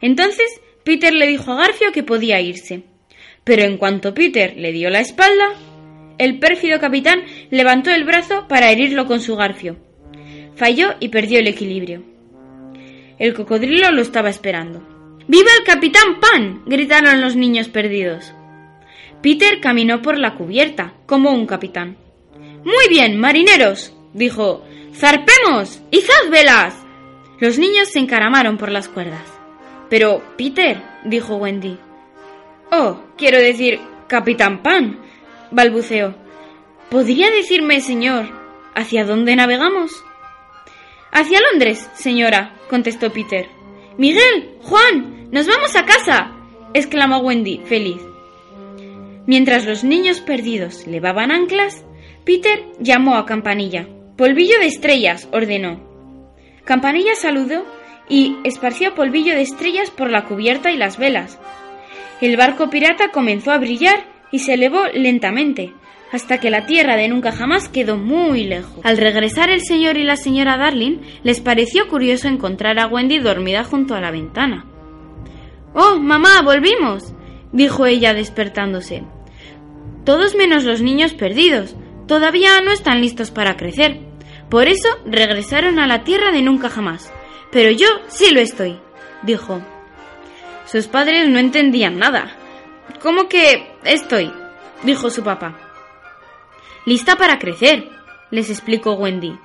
Entonces 0.00 0.60
Peter 0.84 1.12
le 1.12 1.26
dijo 1.26 1.52
a 1.52 1.56
Garfio 1.56 1.92
que 1.92 2.02
podía 2.02 2.40
irse. 2.40 2.84
Pero 3.44 3.62
en 3.62 3.78
cuanto 3.78 4.12
Peter 4.12 4.54
le 4.56 4.72
dio 4.72 4.90
la 4.90 5.00
espalda, 5.00 5.54
el 6.18 6.38
pérfido 6.38 6.80
capitán 6.80 7.24
levantó 7.50 7.90
el 7.90 8.04
brazo 8.04 8.46
para 8.48 8.70
herirlo 8.70 9.06
con 9.06 9.20
su 9.20 9.36
garfio. 9.36 9.76
Falló 10.56 10.94
y 11.00 11.08
perdió 11.08 11.38
el 11.38 11.46
equilibrio. 11.46 12.02
El 13.18 13.32
cocodrilo 13.34 13.90
lo 13.92 14.02
estaba 14.02 14.28
esperando. 14.28 14.97
¡Viva 15.28 15.50
el 15.58 15.64
capitán 15.64 16.20
Pan! 16.20 16.62
gritaron 16.66 17.20
los 17.20 17.36
niños 17.36 17.68
perdidos. 17.68 18.32
Peter 19.22 19.60
caminó 19.60 20.00
por 20.00 20.18
la 20.18 20.34
cubierta, 20.34 20.94
como 21.06 21.30
un 21.30 21.46
capitán. 21.46 21.98
Muy 22.64 22.88
bien, 22.88 23.18
marineros, 23.20 23.94
dijo. 24.14 24.64
¡Zarpemos! 24.94 25.82
¡Izad 25.90 26.30
velas! 26.30 26.74
Los 27.40 27.58
niños 27.58 27.88
se 27.88 27.98
encaramaron 27.98 28.56
por 28.56 28.72
las 28.72 28.88
cuerdas. 28.88 29.24
Pero, 29.90 30.22
Peter, 30.36 30.82
dijo 31.04 31.36
Wendy, 31.36 31.78
Oh, 32.70 33.00
quiero 33.16 33.38
decir, 33.38 33.80
Capitán 34.08 34.62
Pan, 34.62 34.98
balbuceó. 35.50 36.14
¿Podría 36.90 37.30
decirme, 37.30 37.80
señor, 37.80 38.28
hacia 38.74 39.04
dónde 39.04 39.36
navegamos? 39.36 40.04
Hacia 41.12 41.40
Londres, 41.50 41.88
señora, 41.94 42.54
contestó 42.68 43.12
Peter. 43.12 43.48
Miguel, 43.96 44.56
Juan, 44.62 45.17
nos 45.30 45.46
vamos 45.46 45.76
a 45.76 45.84
casa, 45.84 46.32
exclamó 46.74 47.18
Wendy, 47.18 47.60
feliz. 47.64 48.00
Mientras 49.26 49.66
los 49.66 49.84
niños 49.84 50.20
perdidos 50.20 50.86
levaban 50.86 51.30
anclas, 51.30 51.84
Peter 52.24 52.64
llamó 52.80 53.16
a 53.16 53.26
Campanilla. 53.26 53.86
Polvillo 54.16 54.58
de 54.58 54.66
estrellas, 54.66 55.28
ordenó. 55.32 55.80
Campanilla 56.64 57.14
saludó 57.14 57.64
y 58.08 58.36
esparció 58.44 58.94
polvillo 58.94 59.34
de 59.34 59.42
estrellas 59.42 59.90
por 59.90 60.10
la 60.10 60.24
cubierta 60.24 60.72
y 60.72 60.76
las 60.76 60.98
velas, 60.98 61.38
el 62.20 62.36
barco 62.36 62.68
pirata 62.68 63.12
comenzó 63.12 63.52
a 63.52 63.58
brillar 63.58 64.04
y 64.32 64.40
se 64.40 64.54
elevó 64.54 64.86
lentamente, 64.92 65.72
hasta 66.10 66.40
que 66.40 66.50
la 66.50 66.66
tierra 66.66 66.96
de 66.96 67.06
nunca 67.06 67.30
jamás 67.30 67.68
quedó 67.68 67.96
muy 67.96 68.42
lejos. 68.42 68.84
Al 68.84 68.96
regresar 68.96 69.50
el 69.50 69.60
señor 69.60 69.96
y 69.98 70.02
la 70.02 70.16
señora 70.16 70.56
Darling, 70.56 70.98
les 71.22 71.40
pareció 71.40 71.86
curioso 71.86 72.26
encontrar 72.26 72.80
a 72.80 72.88
Wendy 72.88 73.18
dormida 73.18 73.62
junto 73.62 73.94
a 73.94 74.00
la 74.00 74.10
ventana. 74.10 74.64
Oh, 75.74 75.98
mamá, 75.98 76.42
volvimos, 76.42 77.12
dijo 77.52 77.86
ella 77.86 78.14
despertándose. 78.14 79.04
Todos 80.04 80.34
menos 80.34 80.64
los 80.64 80.80
niños 80.80 81.14
perdidos. 81.14 81.76
Todavía 82.06 82.60
no 82.62 82.72
están 82.72 83.00
listos 83.00 83.30
para 83.30 83.56
crecer. 83.56 84.00
Por 84.48 84.66
eso 84.68 84.88
regresaron 85.04 85.78
a 85.78 85.86
la 85.86 86.04
tierra 86.04 86.32
de 86.32 86.42
nunca 86.42 86.70
jamás. 86.70 87.12
Pero 87.52 87.70
yo 87.70 87.86
sí 88.08 88.32
lo 88.32 88.40
estoy, 88.40 88.78
dijo. 89.22 89.60
Sus 90.66 90.86
padres 90.86 91.28
no 91.28 91.38
entendían 91.38 91.98
nada. 91.98 92.30
¿Cómo 93.02 93.28
que 93.28 93.70
estoy? 93.84 94.32
dijo 94.82 95.10
su 95.10 95.22
papá. 95.22 95.58
Lista 96.86 97.16
para 97.16 97.38
crecer, 97.38 97.88
les 98.30 98.48
explicó 98.50 98.94
Wendy. 98.94 99.38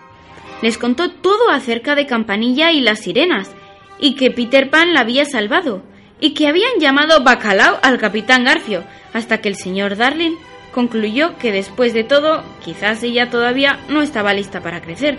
Les 0.61 0.77
contó 0.77 1.11
todo 1.11 1.49
acerca 1.49 1.95
de 1.95 2.05
Campanilla 2.05 2.71
y 2.71 2.79
las 2.79 2.99
sirenas, 2.99 3.51
y 3.99 4.15
que 4.15 4.31
Peter 4.31 4.69
Pan 4.69 4.93
la 4.93 5.01
había 5.01 5.25
salvado, 5.25 5.83
y 6.23 6.33
que 6.33 6.47
habían 6.47 6.79
llamado 6.79 7.21
bacalao 7.21 7.79
al 7.81 7.97
capitán 7.97 8.45
Garfio, 8.45 8.85
hasta 9.11 9.39
que 9.41 9.49
el 9.49 9.57
señor 9.57 9.97
Darling 9.97 10.37
concluyó 10.71 11.37
que 11.37 11.51
después 11.51 11.93
de 11.93 12.05
todo, 12.05 12.45
quizás 12.63 13.03
ella 13.03 13.29
todavía 13.29 13.81
no 13.89 14.01
estaba 14.01 14.33
lista 14.33 14.61
para 14.61 14.81
crecer. 14.81 15.17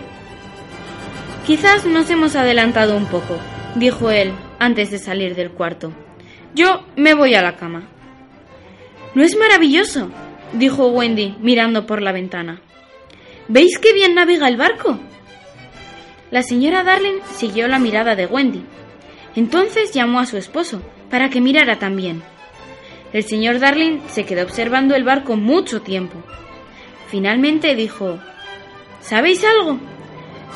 Quizás 1.45 1.85
nos 1.85 2.09
hemos 2.09 2.35
adelantado 2.35 2.97
un 2.97 3.05
poco, 3.05 3.37
dijo 3.75 4.09
él, 4.09 4.33
antes 4.57 4.89
de 4.89 4.97
salir 4.97 5.35
del 5.35 5.51
cuarto. 5.51 5.93
Yo 6.55 6.83
me 6.95 7.13
voy 7.13 7.35
a 7.35 7.43
la 7.43 7.55
cama. 7.55 7.83
¿No 9.13 9.21
es 9.21 9.37
maravilloso? 9.37 10.09
dijo 10.53 10.87
Wendy 10.87 11.35
mirando 11.39 11.85
por 11.85 12.01
la 12.01 12.13
ventana. 12.13 12.61
¿Veis 13.47 13.77
qué 13.77 13.93
bien 13.93 14.15
navega 14.15 14.47
el 14.47 14.57
barco? 14.57 14.97
La 16.31 16.41
señora 16.41 16.83
Darling 16.83 17.21
siguió 17.35 17.67
la 17.67 17.77
mirada 17.77 18.15
de 18.15 18.25
Wendy. 18.25 18.63
Entonces 19.35 19.91
llamó 19.91 20.19
a 20.19 20.25
su 20.25 20.37
esposo 20.37 20.81
para 21.09 21.29
que 21.29 21.41
mirara 21.41 21.79
también. 21.79 22.23
El 23.13 23.23
señor 23.23 23.59
Darling 23.59 23.99
se 24.07 24.25
quedó 24.25 24.43
observando 24.43 24.95
el 24.95 25.03
barco 25.03 25.35
mucho 25.35 25.81
tiempo. 25.81 26.17
Finalmente 27.07 27.75
dijo 27.75 28.19
¿Sabéis 29.01 29.43
algo? 29.43 29.79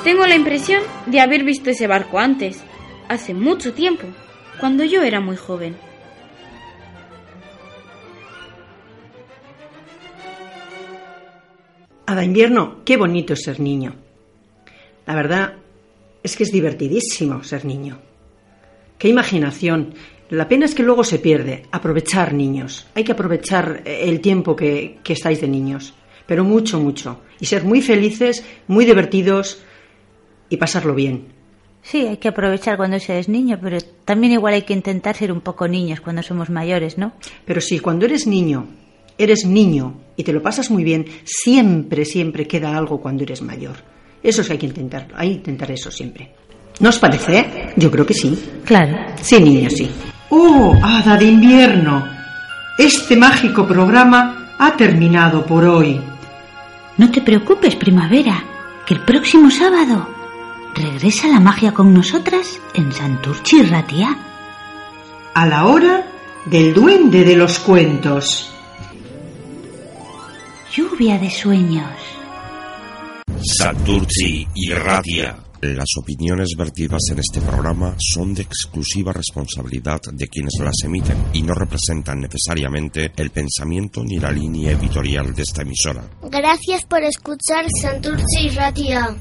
Tengo 0.03 0.25
la 0.25 0.35
impresión 0.35 0.81
de 1.05 1.19
haber 1.19 1.43
visto 1.43 1.69
ese 1.69 1.87
barco 1.87 2.19
antes 2.19 2.63
hace 3.07 3.33
mucho 3.33 3.73
tiempo, 3.73 4.07
cuando 4.59 4.83
yo 4.83 5.03
era 5.03 5.19
muy 5.19 5.35
joven. 5.35 5.75
Ada 12.05 12.23
invierno, 12.23 12.81
qué 12.85 12.97
bonito 12.97 13.33
es 13.33 13.43
ser 13.43 13.59
niño. 13.59 13.95
La 15.05 15.15
verdad 15.15 15.57
es 16.23 16.35
que 16.35 16.43
es 16.43 16.51
divertidísimo 16.51 17.43
ser 17.43 17.65
niño. 17.65 17.99
Qué 18.97 19.09
imaginación. 19.09 19.93
La 20.29 20.47
pena 20.47 20.65
es 20.65 20.75
que 20.75 20.83
luego 20.83 21.03
se 21.03 21.19
pierde. 21.19 21.63
Aprovechar 21.71 22.33
niños. 22.33 22.87
Hay 22.95 23.03
que 23.03 23.13
aprovechar 23.13 23.81
el 23.85 24.21
tiempo 24.21 24.55
que, 24.55 24.99
que 25.03 25.13
estáis 25.13 25.41
de 25.41 25.47
niños. 25.47 25.93
Pero 26.25 26.43
mucho, 26.43 26.79
mucho. 26.79 27.21
Y 27.39 27.45
ser 27.45 27.63
muy 27.63 27.81
felices, 27.81 28.45
muy 28.67 28.85
divertidos 28.85 29.61
y 30.49 30.57
pasarlo 30.57 30.93
bien. 30.93 31.27
Sí, 31.81 32.05
hay 32.05 32.17
que 32.17 32.27
aprovechar 32.27 32.77
cuando 32.77 32.99
se 32.99 33.17
es 33.17 33.29
niño, 33.29 33.57
pero 33.61 33.77
también 34.05 34.33
igual 34.33 34.53
hay 34.53 34.63
que 34.63 34.73
intentar 34.73 35.15
ser 35.15 35.31
un 35.31 35.41
poco 35.41 35.67
niños 35.67 36.01
cuando 36.01 36.21
somos 36.21 36.49
mayores, 36.49 36.97
¿no? 36.97 37.13
Pero 37.45 37.61
sí, 37.61 37.79
cuando 37.79 38.05
eres 38.05 38.27
niño 38.27 38.67
eres 39.19 39.45
niño 39.45 39.99
y 40.15 40.23
te 40.23 40.33
lo 40.33 40.41
pasas 40.41 40.71
muy 40.71 40.83
bien, 40.83 41.05
siempre, 41.25 42.05
siempre 42.05 42.47
queda 42.47 42.75
algo 42.75 42.99
cuando 42.99 43.23
eres 43.23 43.41
mayor. 43.41 43.75
Eso 44.23 44.41
es 44.41 44.47
que 44.47 44.53
hay 44.53 44.59
que 44.59 44.65
intentarlo, 44.65 45.13
hay 45.15 45.29
que 45.29 45.35
intentar 45.35 45.69
eso 45.71 45.91
siempre. 45.91 46.31
¿No 46.79 46.89
os 46.89 46.97
parece? 46.97 47.73
Yo 47.75 47.91
creo 47.91 48.05
que 48.05 48.13
sí. 48.13 48.37
Claro. 48.63 48.97
Sí, 49.21 49.39
niños, 49.39 49.73
sí. 49.73 49.89
¡Oh, 50.29 50.77
hada 50.83 51.17
de 51.17 51.25
invierno! 51.25 52.07
Este 52.77 53.15
mágico 53.15 53.67
programa 53.67 54.53
ha 54.59 54.77
terminado 54.77 55.45
por 55.45 55.65
hoy. 55.65 55.99
No 56.97 57.09
te 57.11 57.21
preocupes, 57.21 57.75
primavera, 57.75 58.43
que 58.85 58.93
el 58.93 59.01
próximo 59.01 59.49
sábado 59.49 60.07
regresa 60.75 61.27
la 61.27 61.39
magia 61.39 61.73
con 61.73 61.93
nosotras 61.93 62.59
en 62.73 62.91
Santurchi 62.91 63.63
Ratia. 63.63 64.17
A 65.33 65.45
la 65.45 65.65
hora 65.65 66.05
del 66.45 66.73
duende 66.73 67.23
de 67.23 67.35
los 67.35 67.59
cuentos. 67.59 68.51
Lluvia 70.75 71.17
de 71.17 71.29
sueños. 71.29 71.89
Santurci 73.41 74.47
y 74.53 74.71
Radia. 74.71 75.48
Las 75.61 75.89
opiniones 75.97 76.49
vertidas 76.57 77.01
en 77.11 77.19
este 77.19 77.41
programa 77.41 77.93
son 77.99 78.33
de 78.33 78.43
exclusiva 78.43 79.11
responsabilidad 79.11 79.99
de 80.13 80.27
quienes 80.27 80.53
las 80.59 80.75
emiten 80.85 81.17
y 81.33 81.41
no 81.41 81.53
representan 81.53 82.21
necesariamente 82.21 83.11
el 83.17 83.29
pensamiento 83.29 84.01
ni 84.03 84.19
la 84.19 84.31
línea 84.31 84.71
editorial 84.71 85.33
de 85.33 85.43
esta 85.43 85.63
emisora. 85.63 86.03
Gracias 86.23 86.85
por 86.85 87.03
escuchar 87.03 87.65
Santurce 87.81 88.41
y 88.41 88.49
Ratia. 88.49 89.17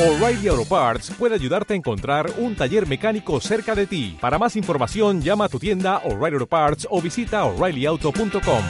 O'Reilly 0.00 0.48
Auto 0.48 0.64
Parts 0.64 1.12
puede 1.18 1.34
ayudarte 1.34 1.74
a 1.74 1.76
encontrar 1.76 2.30
un 2.38 2.54
taller 2.56 2.86
mecánico 2.86 3.40
cerca 3.40 3.74
de 3.74 3.86
ti. 3.86 4.16
Para 4.20 4.38
más 4.38 4.54
información, 4.56 5.22
llama 5.22 5.46
a 5.46 5.48
tu 5.48 5.58
tienda 5.58 5.98
O'Reilly 6.04 6.34
Auto 6.34 6.46
Parts 6.46 6.86
o 6.90 7.00
visita 7.00 7.44
oreillyauto.com. 7.44 8.62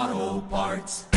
Auto 0.00 0.40
Parts. 0.48 1.09